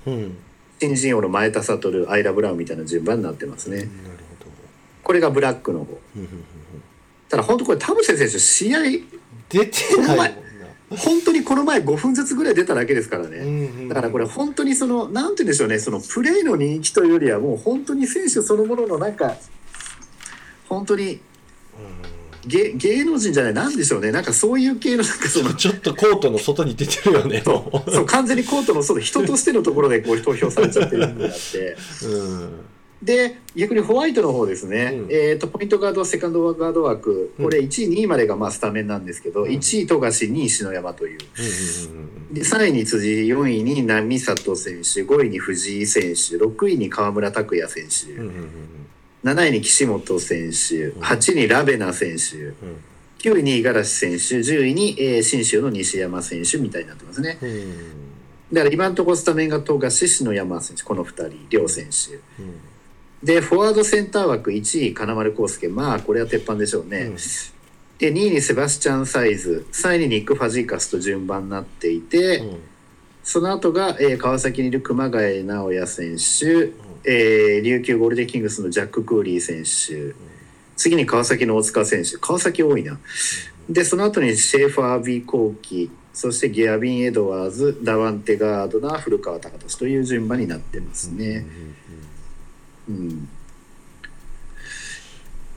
[0.07, 0.37] うんうん
[0.79, 3.77] 新人王の前田悟アイラ・ブラウンみたいな順番になってますね。
[3.77, 4.49] なるほ
[5.03, 5.99] これがブラックの方。
[7.29, 8.79] ただ本当これ田臥選手試合
[9.49, 10.35] 出てない
[10.89, 19.35] 本当にこの前5分ずつぐらい出ただけですからね、だからこれ本当にそのなんて言うんでしょうねそのプレーの人気というよりはもう本当に選手そのもののなんか
[20.67, 21.21] 本当に
[22.45, 24.11] 芸芸能人じゃないなんでしょうね。
[24.11, 27.43] なんかそういう系のなんかそのちょっとコートの外に出てるよね。
[27.45, 31.77] もそう完全にコートの外人としてのところでこう投票されちゃってるんであって。
[32.05, 32.65] ううん。
[33.03, 35.11] で逆にホワイトの方ですね、うん。
[35.11, 37.33] えー、とポイントガードセカンドガード枠。
[37.37, 39.49] これ1位2位までがまあスタメンなんですけど、うん。
[39.49, 41.19] 1位富樫2位篠山という。
[41.37, 48.80] うんうんうんで3位に辻4位に波里選手5位に藤井選手6位に川村拓也選手、うんうんうん
[49.23, 50.91] 7位に岸本選手ん。
[51.01, 52.53] 8位にラベナ選手うん。
[53.19, 57.37] 9位に五十嵐選手10位に、えー信州の西山選手みたいになってますね。
[57.41, 57.73] うん。
[58.51, 62.15] だから今のところスタメンが富樫篠山選手この2人両選手。
[62.41, 62.59] うん。
[63.23, 65.67] でフォワードセンター枠1位金丸康介。
[65.67, 67.15] まあこれは鉄板でしょうね、うん。
[67.99, 69.67] で2位にセバスチャン・サイズ。
[69.71, 72.57] 3位にニック・ファジーカスと順番になっていて、うん。
[73.23, 76.71] その後が、えー川崎にいる熊谷直也選手、
[77.03, 80.15] えー琉球ゴールデンキングスのジャック・クーリー選手。
[80.75, 82.17] 次に川崎の大塚選手。
[82.17, 82.99] 川崎多いな。
[83.69, 85.91] でその後にシェーファー・ビー・コーキ。
[86.13, 87.79] そしてギャビン・エドワーズ。
[87.83, 91.45] ダワンテ・ガードナー古川隆俊という順番になってますね。
[92.89, 93.29] うん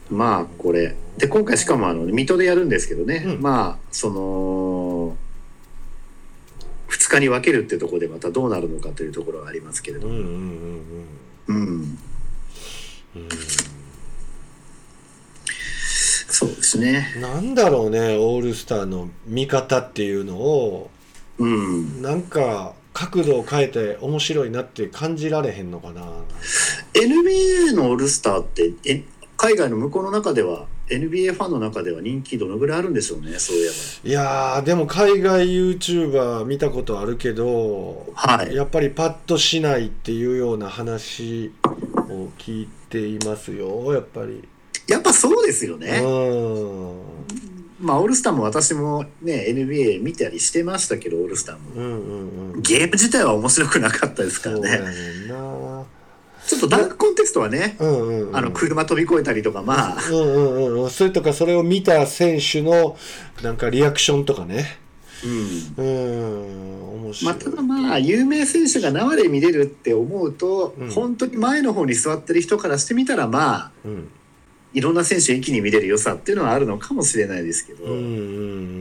[0.09, 0.95] まあこれ。
[1.17, 3.41] で今回しかもあの水戸でやるんですけどね、うん。
[3.41, 5.17] まあその
[6.89, 11.57] 2日に分けるっていうところでまたどうなるのかというところがありますけれども、うんうんうんうんうん、
[13.15, 13.29] うん。
[16.27, 17.15] そうですね。
[17.21, 20.89] なんだろうねオールスターの見方っていうのを
[21.37, 26.01] うんなんか角度を変えて面白いなって感じられへんのかな
[26.93, 29.03] NBA のオールスターってえ
[29.37, 38.55] 海外の向こうの中では NBA ファンの中では人気どのぐらいあるんでしょうねそういえいやーでも海外 YouTuber 見たことあるけどばはい。
[38.55, 41.51] やっぱりパッとしないっていうような話
[42.09, 44.47] を聞いていますよやっぱり。
[44.87, 46.05] やっぱそうですようね、ん。
[47.79, 51.71] まあオールスターも私もね NBA 見たりしてましたけどオールスターも。
[51.75, 52.61] うんうんうん。
[52.61, 54.69] ゲーム自体は面白くなかったですからね
[56.47, 58.35] ちょっとダンクコンテストはねうんうんうん。
[58.35, 59.97] あの車飛び越えたりとかまあ。
[60.09, 60.83] うんうんうん。
[60.83, 62.97] うんそれとかそれを見た選手の
[63.41, 64.77] なんかリアクションとかね。
[65.23, 65.83] うん。
[65.83, 67.05] うん。
[67.05, 70.89] 面白い、まあ、ただまあ有名選手が生で見れるって思うと、うん。
[70.91, 74.09] 本当に前の方に座ってる人からしてみたらまあうん。
[74.73, 78.01] いろんな選手一気に見れる良さっていうのはあるのかもしれないですけど、うんうんう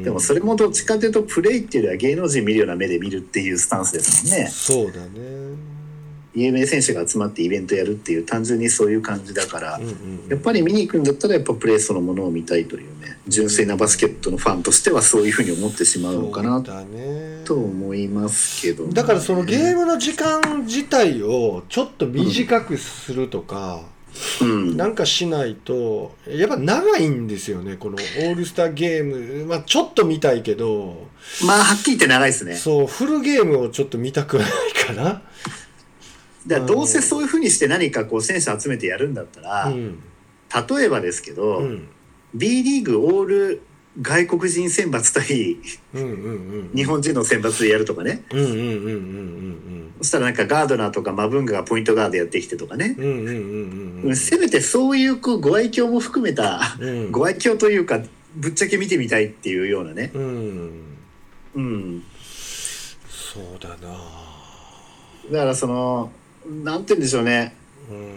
[0.00, 0.03] ん。
[0.03, 4.48] でもそれもどっちかというとプレーっていうよりは芸能人見るような目で見るっていうスタンスですもんね。
[4.48, 5.73] そうだね
[6.35, 9.95] 有名選手が集まってイベントやるっていう単純にそういう感じだから、うんうん
[10.28, 16.62] やっぱり見に行くんだったらやっぱプレーそのものを見たいというね純粋なバスケットのファンとしてはそういうふうに思ってしまうのかな
[17.45, 18.87] と思いますけど。
[18.87, 23.82] ね、だからそのゲームの時間自体をちょっと短くするとか、
[24.41, 24.76] うん。
[24.76, 31.09] なんかしないとやっぱ長いんですよねこのオールスターゲーム、まあ、ちょっと見たいけど。
[31.47, 32.55] まあはっきり言って長いですね。
[32.55, 34.49] そうフルゲームをちょっと見たくない
[34.87, 35.22] かな。
[36.47, 40.03] だからどうせそういうふうにして何かこう選手集めてやるんだったら、うん
[40.55, 41.88] 例えばですけど、うん。
[42.32, 43.62] B リーグオール
[44.01, 45.57] 外国人選抜対
[45.95, 48.24] うん 日本人の選抜でやるとかね。
[49.99, 52.97] そしたらなんかガードナーとかマブンガがポイントガードやってきてとかね、
[54.14, 57.11] せめてそういうこうご愛嬌も含めたうん。
[57.12, 58.01] ご愛嬌というか
[58.36, 60.11] ぶっちゃけ見てみたいっていうようなね。
[60.14, 60.70] うん。
[61.55, 62.03] うん。
[63.09, 63.95] そうだな
[65.32, 66.12] だからその
[66.47, 67.55] なんて言うんでしょうね。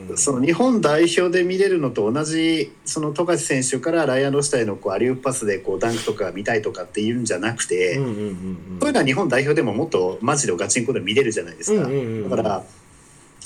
[0.09, 0.17] うん。
[0.17, 12.63] その日本代表で見れるのと同じその富樫選手からライアン・ロシターへのこうアリウープパスでこうダンクとか見たいとかっていうんじゃなくて、うんうんうんそういうのは日本代表でももっとマジでガチンコで見れるじゃないですか、うんうんうんだから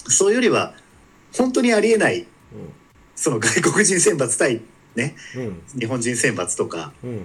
[0.07, 0.73] そういうよりは
[1.35, 2.25] 本当にありえない
[3.15, 4.61] その外国人選抜対
[4.95, 5.41] ねうん。
[5.41, 6.93] うん日本人選抜とか。
[7.03, 7.23] うんうんうん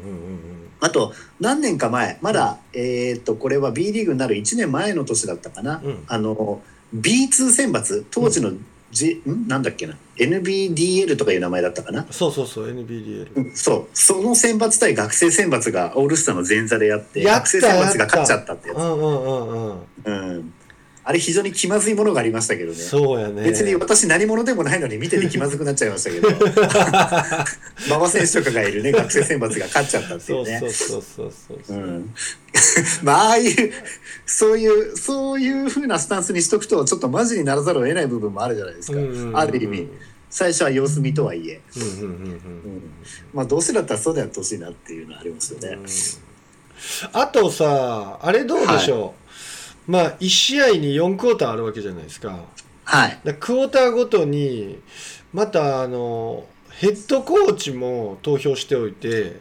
[0.79, 6.05] あと何年か前まだ、えーっとこれは B リーグになる1年前の年だったかな、うん。
[6.07, 6.63] あの
[6.95, 8.05] B2 選抜？
[8.11, 8.53] 当時の、
[8.91, 9.49] G ん。
[9.49, 13.87] なんだっけな？NBDL とかいう名前だったかな、そうそうそう NBDL うんそう。
[13.93, 17.41] その選抜対学生選抜がオールスターの前座でやってやった。
[17.41, 19.81] 学生選抜が勝っちゃったってやつ、うんうんうんうん。
[20.05, 20.55] うん、
[21.09, 22.79] あれ非常に気まずいものがありましたけどね。
[22.79, 23.45] そうやね。
[23.45, 26.29] 別に私何者でもないのに見てて気まずくなっちゃいましたけど。
[27.87, 31.77] 馬場選手とかがいるね学生選抜が勝っちゃったっていそううねそうそうそうそうそう。
[31.77, 32.15] うん。
[33.05, 33.73] まあああいう
[34.27, 38.99] そういうそういう風なスタンスにしとくとちょっとマジにならざるを得ない部分もあるじゃないですか、
[39.35, 39.89] ある意味。
[40.29, 41.61] 最初は様子見とはいえ、
[43.33, 45.79] まあどうせだったらそうでやってほしいなっていうのはありますよね、
[47.13, 49.26] あとさあれどうでしょう、
[49.87, 52.45] まあ1試合に4クォーターあるわけじゃないですか。
[52.85, 53.19] はい。
[53.25, 54.79] だクォーターごとに
[55.33, 59.41] またあのヘッドコーチも投票しておいて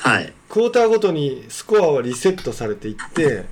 [0.00, 0.32] はい。
[0.48, 3.44] クォーターごとにスコアはリセットされていって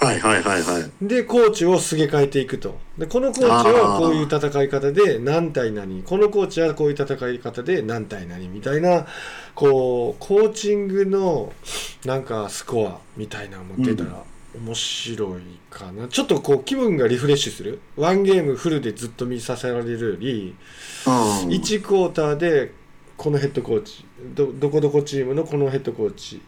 [0.00, 1.06] はいはいはいはい。
[1.06, 2.78] でコーチをすげ替えていくと。
[2.96, 6.02] でこのコーチはこういう戦い方で何対何。
[6.04, 8.48] このコーチはこういう戦い方で何対何。
[8.48, 9.06] みたいな
[9.54, 11.52] こうコーチングの
[12.04, 14.22] なんかスコアみたいなのも出たら
[14.64, 17.80] 面白いかな、ちょっとこう気分がリフレッシュする。
[17.96, 20.56] ワンゲームフルでずっと見させられるより
[21.06, 21.12] うん。
[21.48, 22.72] 1クォーターで
[23.16, 24.04] このヘッドコーチ
[24.34, 26.40] どどこどこチームのこのヘッドコーチ。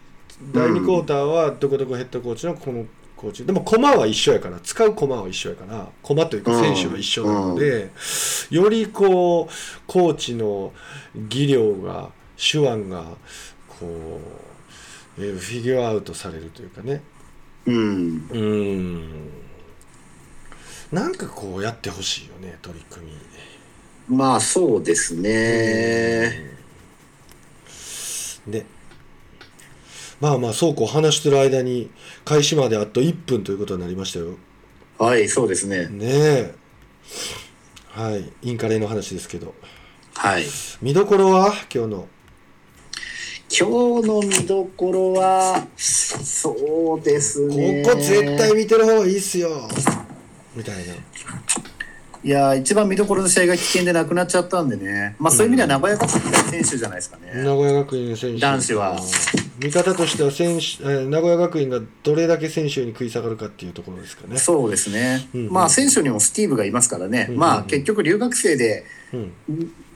[0.53, 2.85] 第2クォーターはどこどこヘッドコーチのこの
[3.15, 3.45] コーチ。
[3.45, 7.91] でも駒は一緒やから使う駒は一緒やから駒というか選手は一緒なので、
[8.49, 10.73] よりこうコーチの
[11.15, 13.03] 技量が手腕が
[13.67, 13.85] こ
[15.17, 17.03] う、えーフィギュアアウトされるというかね
[17.65, 18.27] うん。
[18.29, 19.29] うん。
[20.91, 23.13] なんかこうやってほしいよね取り組み。
[24.17, 26.51] まあそうですね。
[28.47, 28.65] で
[30.19, 31.89] まあまあそうこう話してる間に
[32.25, 34.35] 開始まであと1分ということになりましたよ。
[34.97, 35.87] はいそうですね。
[35.87, 36.53] ねえ。
[37.91, 38.31] はい。
[38.41, 39.53] インカレの話ですけど。
[40.13, 40.45] はい。
[40.81, 41.53] 見どころは？
[41.73, 42.07] 今日の
[43.53, 47.83] 今日の見どころはそうですこね。
[47.85, 49.67] こ絶対見てる方がいいっすよ。
[50.55, 50.93] みたいな。
[52.23, 55.17] いやー一番見どころの試合が危険でなくなっちゃったんでね。
[55.19, 58.39] まあそういう意味では名古屋学院選手じゃないですかね、名古屋学院の選手。
[58.39, 58.97] 男子は。
[59.59, 64.37] 見方としては選手、えー名古屋学院がどれだけ選手に食い下がるかっていうところですかね。
[64.37, 65.51] そうですね、うんうん。
[65.51, 67.39] まあ選手にもスティーブがいますからね、うんうん。
[67.39, 69.33] まあ結局留学生でうん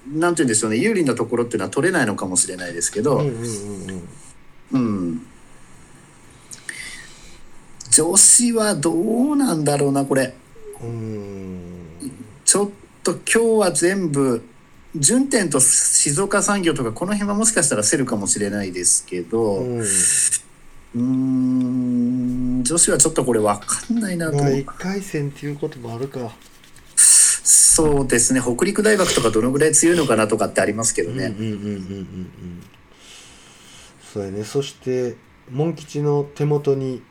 [0.08, 0.78] なんて言うんでしょうね。
[0.78, 4.08] 有利なところっていうのは取れないのかもしれないですけど、うん
[4.72, 5.28] うん
[7.91, 10.34] 女子はどうなんだろうなこれ。
[12.43, 12.70] ちょっ
[13.03, 14.43] と今日は全部
[14.97, 19.84] 順天と静岡産業とかこの辺はもしかしたら競るかもしれないですけどう
[20.95, 26.34] うん女子はちょっとこれ分かんないなと、まあ1回戦っていうこともあるか
[27.76, 28.39] そうですね。
[28.39, 32.63] 北陸大学とかどのぐらい強いのかなとかってありますけどね、うんうんうんうん
[34.13, 34.45] そうやね。
[34.45, 35.17] そして
[35.51, 37.03] モン吉の手元に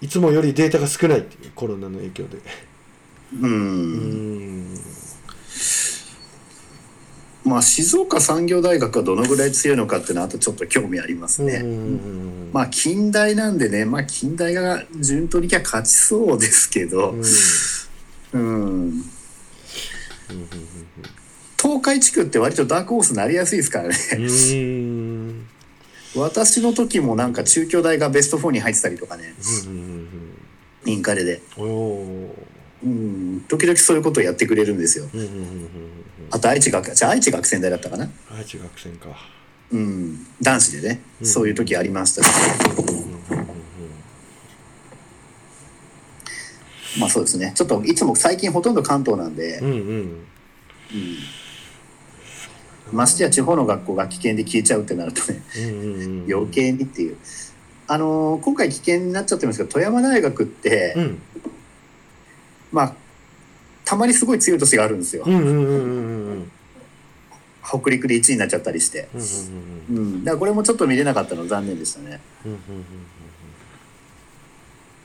[0.00, 2.38] いつもよりデータが少ないっていうコロナの影響で。
[3.38, 3.50] うん。
[3.50, 4.74] うん
[7.44, 11.62] まあ静岡産業大学がどのぐらい強いのかっていうのはあとちょっと興味ありますね、
[12.52, 17.14] まあ近代なんでねまあ近代が順当にきゃ勝ちそうですけど。
[18.32, 18.40] うん。
[18.40, 19.19] うん
[21.60, 23.96] 東海地区って割とダークホースになりやすいですからね。
[24.16, 25.46] うん。
[26.16, 29.34] 私の時もなんか中京大がベスト4に入ってたりとかね。
[29.66, 30.08] うん
[30.86, 31.42] インカレで。
[31.58, 35.08] うん時々そういうことをやってくれるんですよ。
[35.12, 35.68] うんうんうんうんうん。
[36.30, 38.08] あと愛知学じゃあ愛知学専大だったかな。
[38.34, 39.08] 愛知学生か。
[39.70, 40.26] うん。
[40.40, 41.26] 男子でねうん。
[41.26, 42.30] そういう時ありましたし、
[43.30, 43.39] まあ
[47.10, 47.52] そうですね。
[47.54, 49.78] ちょっといつも最近ほとんど関東なんで、うんうん。
[49.78, 50.26] うん。
[52.92, 56.32] ましてや地方の学校が危険で消えちゃうってなるとねうんうんうん。
[56.32, 57.16] 余計にっていう。
[57.86, 61.22] あのー今回危険になっちゃってますけど富山大学って、うん。
[62.72, 62.94] まあ
[63.84, 66.52] たまにすごい強い年があるんですよ、うんうんうんうんうん
[67.62, 72.20] 北陸で1位になっちゃったりして、うんうんうん、だからこれもちょっと見れなかったの残念でしたね。
[72.44, 72.58] うんうん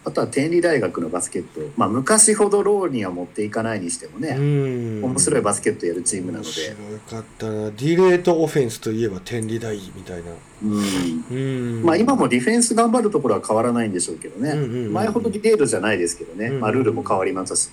[0.05, 1.59] あとは天理大学のバスケット。
[1.75, 5.03] まあ昔ほどローには持っていかないにしてもね、うん。
[5.03, 6.75] 面白いバスケットやるチームなの面で、白
[7.09, 7.71] かったな。
[7.71, 10.31] ディレートオフェンスといえば天理大みたいな。
[10.63, 11.25] うん。
[11.31, 11.83] うん。
[11.83, 14.53] まあ今もディフェンス頑張るところは変わらないんでしょうけどね、
[14.89, 17.69] 前ほどディレートじゃないですけどね、うんまあ、ルールも変わりましたし、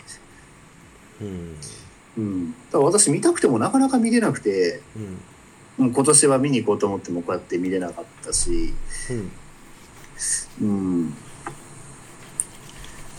[1.20, 1.56] うん。
[2.16, 4.80] うん、だから私見たくてもなかなか見れなくて、
[5.78, 5.86] うん。
[5.86, 8.72] うん、今年は見に行こうと思ってもこうやって見れなかったし、
[9.10, 9.30] うん。
[10.60, 11.14] うん、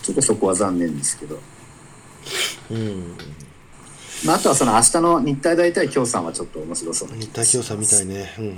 [0.04, 1.40] ちょっとそこは残念ですけど、
[2.70, 3.16] うん。
[4.26, 8.34] まあ、あとはその明日の日体大対京さんはちょっと面白そうな日体共産みたいね。
[8.38, 8.52] うんうん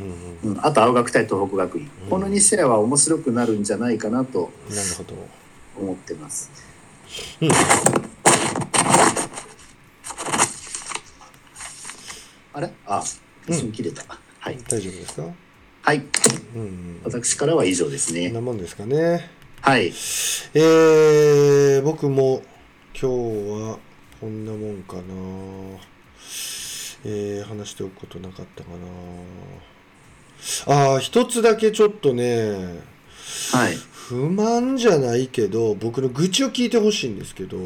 [0.43, 0.51] うん。
[0.53, 2.09] うん、あと青学対東北学院、うん。
[2.09, 5.15] この2試合は面白くなるんじゃないかなとなるほど。
[5.77, 6.51] 思ってます。
[7.41, 7.49] うん。
[12.53, 12.71] あれ？
[12.85, 13.03] あ
[13.47, 14.03] うん一瞬切れた、
[14.39, 15.23] はい、大丈夫ですか？
[15.81, 16.03] はい、
[16.55, 17.01] うんうん。
[17.03, 19.29] 私からは以上ですこんねなもんですかね
[19.65, 19.87] はい。
[20.53, 22.43] えー、僕も
[22.93, 23.79] 今日は
[24.21, 25.01] こんなもんかな。
[27.03, 28.69] えー、話しておくことなかったか
[30.67, 30.83] な。
[30.91, 32.79] ああ一つだけちょっとね
[33.53, 33.75] はい。
[33.91, 37.57] 不満じゃないけど僕の愚痴を聞いてほしいんですけど。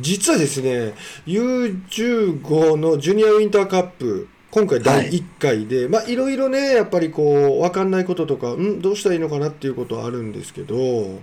[0.00, 8.80] 実はですね U15 のジュニアウィンターカップ今回第1回で、まあいろいろねやっぱりこう分かんないこととかん？
[8.80, 11.20] どうしたらいいのかなっていうことはあるんですけど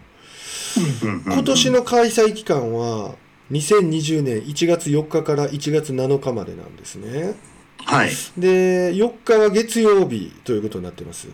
[1.26, 3.16] 今年の開催期間は
[3.52, 7.36] 2020年1月4日から1月7日までなんですね。
[7.84, 11.28] はい、で4日は月曜日ということになってます。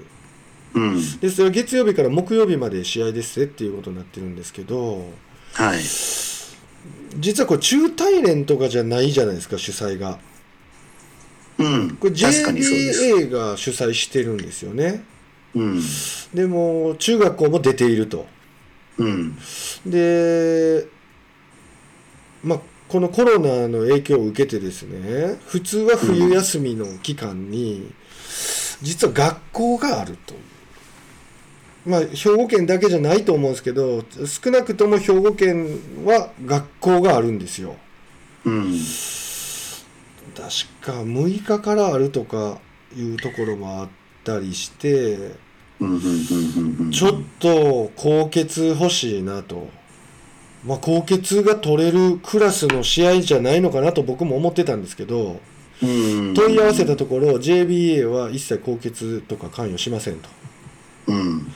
[0.73, 5.05] うん、でそれは月曜日から木曜日まで試合ですぜっていうことになってるんですけど
[5.53, 5.79] はい。
[7.19, 10.17] 実はこれ中大連とかじゃないじゃないですか主催が
[11.61, 11.97] うん。
[11.97, 15.03] これ JBA が主催してるんですよね。
[15.55, 15.81] うん。
[16.33, 18.25] でも中学校も出ていると。
[18.97, 19.37] うん。
[19.85, 20.85] で
[22.43, 27.91] まあこのコロナの影響を受けてですね普通は冬休みの期間に
[28.81, 30.33] 実は学校があると。
[30.33, 30.39] いう
[31.85, 37.75] まあ兵庫県だけじゃないと思うんですけど少なくとも兵庫県は学校があるんですよ。
[38.45, 38.75] うん
[40.35, 40.49] 確
[40.81, 42.59] か6日からあるとか
[42.95, 43.89] いうところもあっ
[44.23, 45.35] たりして
[46.91, 49.69] ちょっと高血欲しいなと。
[50.63, 55.39] まあ、高血が取れるクラスの試合じゃないのかなと僕も思ってたんですけど
[55.81, 56.33] うん。
[56.35, 60.29] 問い合わせたところ JBA は一切高血とか関与しませんと。
[61.07, 61.47] うん。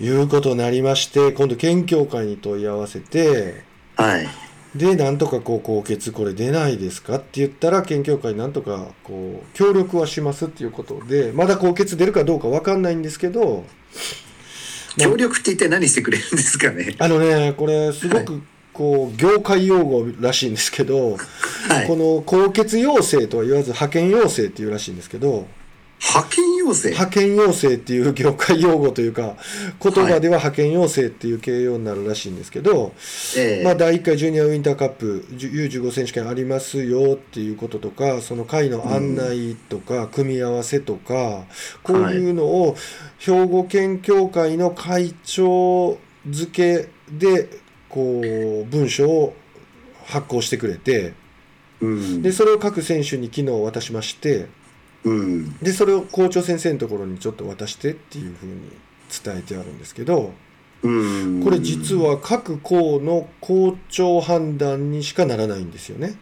[0.00, 3.62] いうことになりまして今度県協会に問い合わせて
[3.96, 4.26] はい
[4.74, 13.64] でなんとかこう高血これ出ないですかって言ったら県協会なんとかこう協力はしますっていうことでまだ高血出るかどうか分かんないんですけど
[14.98, 16.96] 協力って言って何してくれるんですかね？
[16.98, 21.86] あのねこれすごくこう業界用語らしいんですけど、はい。
[21.86, 25.46] この高血要請とは言わず派遣要請っていうらしいんですけど
[26.06, 26.90] 派遣要請。
[26.90, 29.36] 派遣要請っていう業界用語というか
[29.82, 32.92] 言葉では派遣要請っていう形容になるらしいんですけど、
[33.36, 33.64] ええ。
[33.64, 41.44] まあ、第1回ジュニアウィンターカップ U15 選手権ありますよっていうこととかその会の案内とか組み合わせとか、
[41.82, 42.76] こういうのを
[43.18, 45.98] 兵庫県協会の会長
[46.28, 47.48] 付けで
[47.88, 49.34] こう文書を
[50.04, 51.14] 発行してくれて
[51.80, 52.22] うん。
[52.22, 54.46] でそれを各選手に昨日渡しまして
[55.04, 58.70] うんでそれを校長先生のところにちょっと渡してっていうふうに
[59.24, 60.32] 伝えてあるんですけど。
[60.82, 66.14] うんこれ実は各校の校長判断にしかならないんですよね。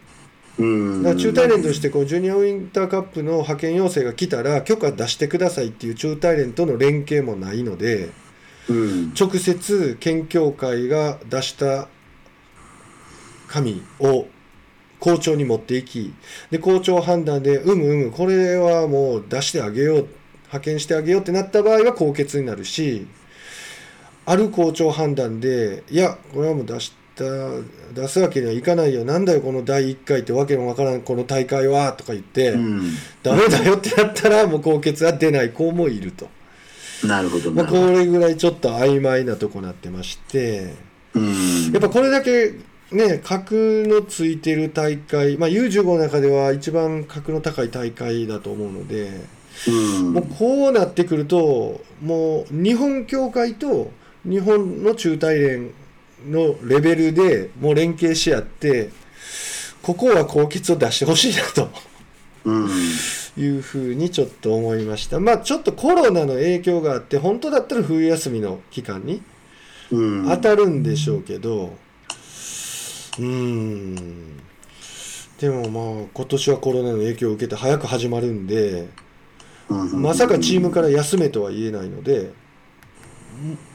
[0.57, 8.09] うんだから中大連としてこうジュニアウィンターカップの派遣要請が来たら許可出してくださいっていう中大連との連携もないので
[8.69, 11.89] うん直接県協会が出した
[13.47, 14.27] 紙を
[15.03, 16.13] 校長に持っていき
[16.49, 20.07] で校長判断でうむうむこれはもう出してあげよう
[20.43, 23.05] 派遣してあげようってなった場合は高血になるし
[24.25, 27.25] ある校長判断でいやこれはもう出した
[27.93, 29.05] 出すわけにはいかないよ。
[29.05, 32.81] なんだよこの第1回ってわけのわからんこの大会はとか言って、うん。
[33.21, 36.27] ダメだよってなったらもう高血は出ない子もいると、
[37.05, 37.51] なるほど。
[37.65, 40.73] これぐらいちょっと曖昧なとこなってまして。
[41.13, 41.71] うん。
[41.71, 42.53] やっぱこれだけ
[42.93, 49.09] ね格のついてる大会、まあ、U15 の中では一番格の高い大会だと思うので、
[49.67, 49.71] う
[50.03, 53.91] んもうこうなってくるともう日本協会と
[54.25, 55.71] 日本の中大連
[56.27, 58.89] のレベルでもう連携し合って
[59.83, 61.69] ここは高血を出してほしいなと。
[62.45, 62.69] うん
[63.37, 65.19] いうふうにちょっと思いました。
[65.19, 69.21] まあちょっとコロナの影響があって、本当だったら冬休みの期間に
[69.91, 71.75] うん当たるんでしょうけど、
[73.19, 74.37] うーん。
[75.39, 78.87] でもまあ今年はコロナの影響を受けて早く始まるんで、
[79.69, 82.31] うんまさかチームから休めとは言えないので、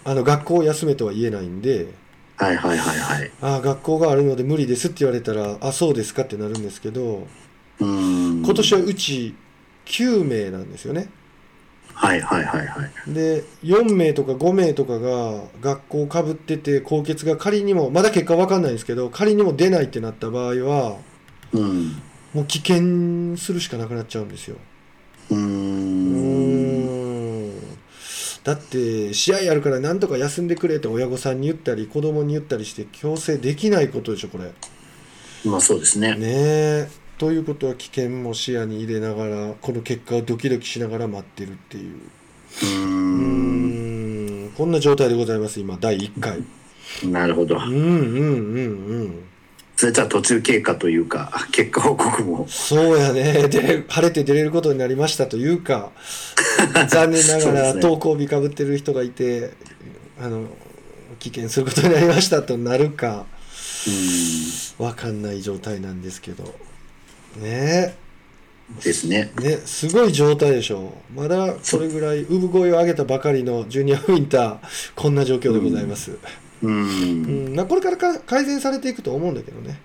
[0.04, 1.92] あの学校を休めとは言えないんで、
[2.36, 7.26] はいはいはいはいああ、学校があるので無理ですって言われたら、あ、そうですかってなるんですけど、
[7.80, 9.34] うん今年はうち
[9.86, 11.10] 9名なんですよね。
[12.00, 20.96] はいはいはいはいで4名とか5名とかが学校かぶってて高血が仮にもまだ結果わかんないんですけど仮にも出ないってなった場合は
[21.52, 22.00] うん
[22.34, 24.56] もう棄権するしかなくなっちゃうんですよ。
[25.30, 27.52] ううーんん
[28.44, 34.52] だって試合あるからなんとか休んでくれって親御さんに言ったり子供に言ったりして強制できないことでしょこれ。
[35.44, 36.88] まあそうですねねえ。
[37.18, 41.96] ということは危険も視野に入れながらこの結果をドキドキしながら待ってるっていう。
[42.62, 42.66] う
[44.46, 46.38] んこんな状態でございます今第1回。
[47.08, 49.24] んなるほどうんうんうんうん。
[49.76, 53.48] それじゃあ途中経過というか結果報告もそうやね。
[53.48, 55.90] で、晴れて出れることになりましたというか、
[56.88, 59.52] 残念ながら登校日かぶってる人がいて、
[60.20, 60.46] あの、
[61.18, 63.26] 危険することになりましたとなるか、
[64.78, 66.67] うわかんない状態なんですけど。
[67.36, 67.96] ね
[68.82, 69.32] ですね。
[69.40, 71.20] ね、すごい状態でしょう。
[71.20, 74.58] まだそれぐらい産声を上げたばかりのジュニアウィンター、
[74.94, 76.18] こんな状況でございます。
[76.62, 76.72] うん。
[76.72, 79.80] うんまあ、これからか改善されていくと思うんだけどね。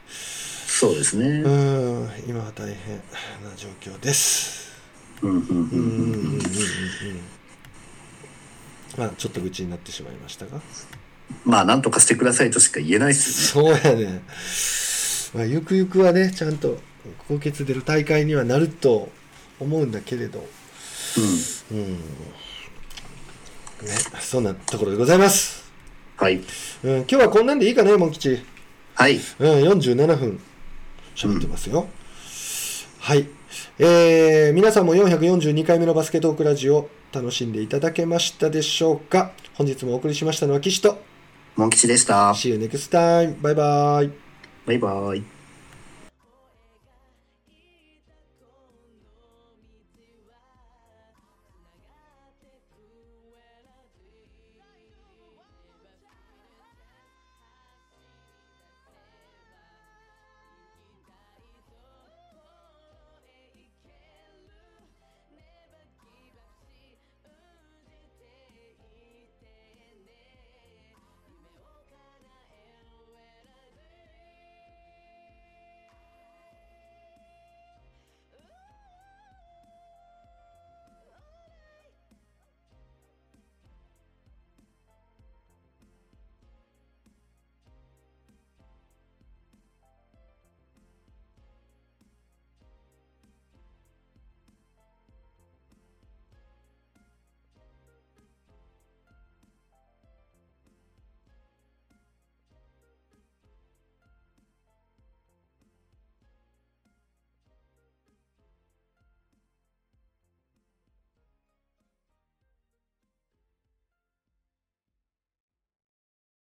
[0.67, 1.27] そうですね。
[1.27, 4.73] うん、今は大変な状況です。
[5.21, 6.41] うんうんうんうんうんうん。
[8.97, 10.59] まあ、ちょっと愚痴になってしまいましたが。
[11.45, 13.63] まあ、なんとかしてくださいとしか言えないっすね。
[13.63, 14.23] そうやね。
[15.33, 16.79] まあ、ゆくゆくはね、ちゃんと
[17.27, 19.09] 高血出る大会にはなると
[19.59, 20.45] 思うんだけれど。
[21.71, 21.93] うん。
[21.95, 21.99] ね、
[24.19, 25.63] そんなところでございます。
[26.15, 26.43] はいうん、
[26.99, 28.41] 今日はこんなんでいいかね、モン吉。
[28.95, 29.19] はいうん、
[29.63, 30.39] 47分
[31.15, 31.87] 喋ってますよ。
[32.99, 33.27] はい。
[33.79, 39.31] えー皆さんも442回目のバスケトークラジオ楽しんでいただけましたでしょうか？
[39.55, 41.01] 本日もお送りしましたのは岸と。
[41.55, 43.41] モン吉でした See you next time.
[43.41, 44.11] バイバイ。
[44.65, 45.42] バイバイ